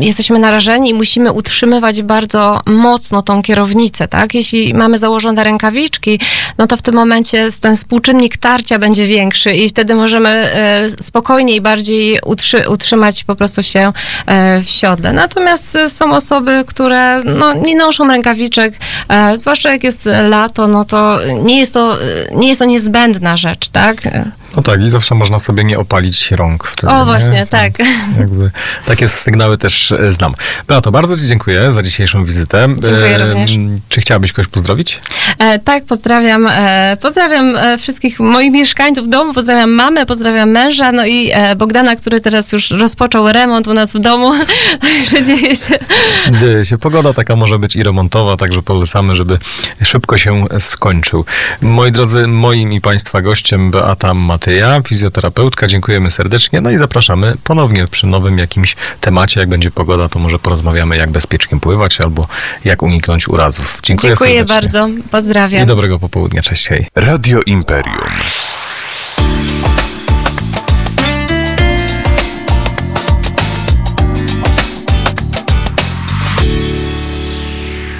jesteśmy 0.00 0.38
narażeni 0.38 0.90
i 0.90 0.94
musimy 0.94 1.32
utrzymywać 1.32 2.02
bardzo 2.02 2.60
mocno 2.66 3.22
tą 3.22 3.42
kierownicę, 3.42 4.08
tak? 4.08 4.34
Jeśli 4.34 4.74
mamy 4.74 4.98
założone 4.98 5.44
rękawiczki, 5.44 6.20
no 6.58 6.66
to 6.66 6.76
w 6.76 6.82
tym 6.82 6.94
momencie 6.94 7.48
ten 7.60 7.76
współczynnik 7.76 8.36
tarcia 8.36 8.78
będzie 8.78 9.06
większy 9.06 9.52
i 9.52 9.68
wtedy 9.68 9.94
możemy 9.94 10.50
spokojniej 11.00 11.60
bardziej 11.60 12.18
utrzy, 12.24 12.68
utrzymać 12.68 13.24
po 13.24 13.34
prostu 13.34 13.62
się 13.62 13.92
w 14.64 14.68
siodle. 14.70 15.12
Natomiast 15.12 15.78
są 15.88 16.12
osoby, 16.12 16.64
które 16.66 16.89
no, 17.24 17.52
nie 17.52 17.76
noszą 17.76 18.08
rękawiczek, 18.08 18.74
e, 19.08 19.36
zwłaszcza 19.36 19.72
jak 19.72 19.84
jest 19.84 20.08
lato, 20.28 20.68
no 20.68 20.84
to 20.84 21.18
nie 21.42 21.58
jest 21.58 21.74
to, 21.74 21.98
nie 22.32 22.48
jest 22.48 22.58
to 22.58 22.64
niezbędna 22.64 23.36
rzecz, 23.36 23.68
tak? 23.68 23.96
No 24.56 24.62
tak, 24.62 24.82
i 24.82 24.90
zawsze 24.90 25.14
można 25.14 25.38
sobie 25.38 25.64
nie 25.64 25.78
opalić 25.78 26.30
rąk 26.30 26.64
wtedy. 26.64 26.92
O, 26.92 26.98
nie? 26.98 27.04
właśnie, 27.04 27.32
Więc 27.32 27.50
tak. 27.50 27.72
Jakby 28.20 28.50
takie 28.86 29.08
sygnały 29.08 29.58
też 29.58 29.92
e, 29.92 30.12
znam. 30.12 30.34
Beato, 30.68 30.92
bardzo 30.92 31.16
Ci 31.16 31.26
dziękuję 31.26 31.70
za 31.70 31.82
dzisiejszą 31.82 32.24
wizytę. 32.24 32.68
Dziękuję 32.68 33.16
E, 33.16 33.18
również. 33.18 33.50
Czy 33.88 34.00
chciałabyś 34.00 34.32
kogoś 34.32 34.48
pozdrowić? 34.48 35.00
E, 35.38 35.58
tak, 35.58 35.84
pozdrawiam, 35.84 36.46
e, 36.50 36.96
pozdrawiam 37.00 37.56
e, 37.56 37.78
wszystkich 37.78 38.20
moich 38.20 38.52
mieszkańców 38.52 39.08
domu, 39.08 39.34
pozdrawiam 39.34 39.70
mamę, 39.70 40.06
pozdrawiam 40.06 40.50
męża, 40.50 40.92
no 40.92 41.06
i 41.06 41.30
e, 41.32 41.56
Bogdana, 41.56 41.96
który 41.96 42.20
teraz 42.20 42.52
już 42.52 42.70
rozpoczął 42.70 43.32
remont 43.32 43.68
u 43.68 43.74
nas 43.74 43.92
w 43.92 44.00
domu, 44.00 44.32
także 44.82 45.22
dzieje 45.22 45.56
się. 45.56 45.76
Dzieje 46.30 46.64
się. 46.64 46.78
Pogoda 46.78 47.12
taka 47.12 47.36
może 47.36 47.58
być 47.58 47.76
i 47.76 47.82
remontowa, 47.82 48.36
także 48.36 48.62
polecamy, 48.62 49.16
żeby 49.16 49.38
szybko 49.84 50.18
się 50.18 50.44
skończył. 50.58 51.24
Moi 51.60 51.92
drodzy, 51.92 52.26
moim 52.26 52.72
i 52.72 52.80
Państwa 52.80 53.22
gościem 53.22 53.70
Beata 53.70 54.14
Matyja, 54.40 54.82
fizjoterapeutka. 54.88 55.66
Dziękujemy 55.66 56.10
serdecznie. 56.10 56.60
No 56.60 56.70
i 56.70 56.78
zapraszamy 56.78 57.34
ponownie 57.44 57.86
przy 57.86 58.06
nowym 58.06 58.38
jakimś 58.38 58.76
temacie. 59.00 59.40
Jak 59.40 59.48
będzie 59.48 59.70
pogoda, 59.70 60.08
to 60.08 60.18
może 60.18 60.38
porozmawiamy, 60.38 60.96
jak 60.96 61.10
bezpiecznie 61.10 61.60
pływać 61.60 62.00
albo 62.00 62.26
jak 62.64 62.82
uniknąć 62.82 63.28
urazów. 63.28 63.80
Dziękuję, 63.82 64.10
Dziękuję 64.10 64.38
serdecznie. 64.38 64.70
bardzo, 64.70 64.88
pozdrawiam. 65.10 65.62
I 65.62 65.66
dobrego 65.66 65.98
popołudnia. 65.98 66.40
Cześć, 66.42 66.68
hej. 66.68 66.86
Radio 66.96 67.40
Imperium. 67.46 67.96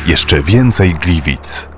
Jeszcze 0.07 0.42
więcej 0.42 0.94
Gliwic. 0.94 1.69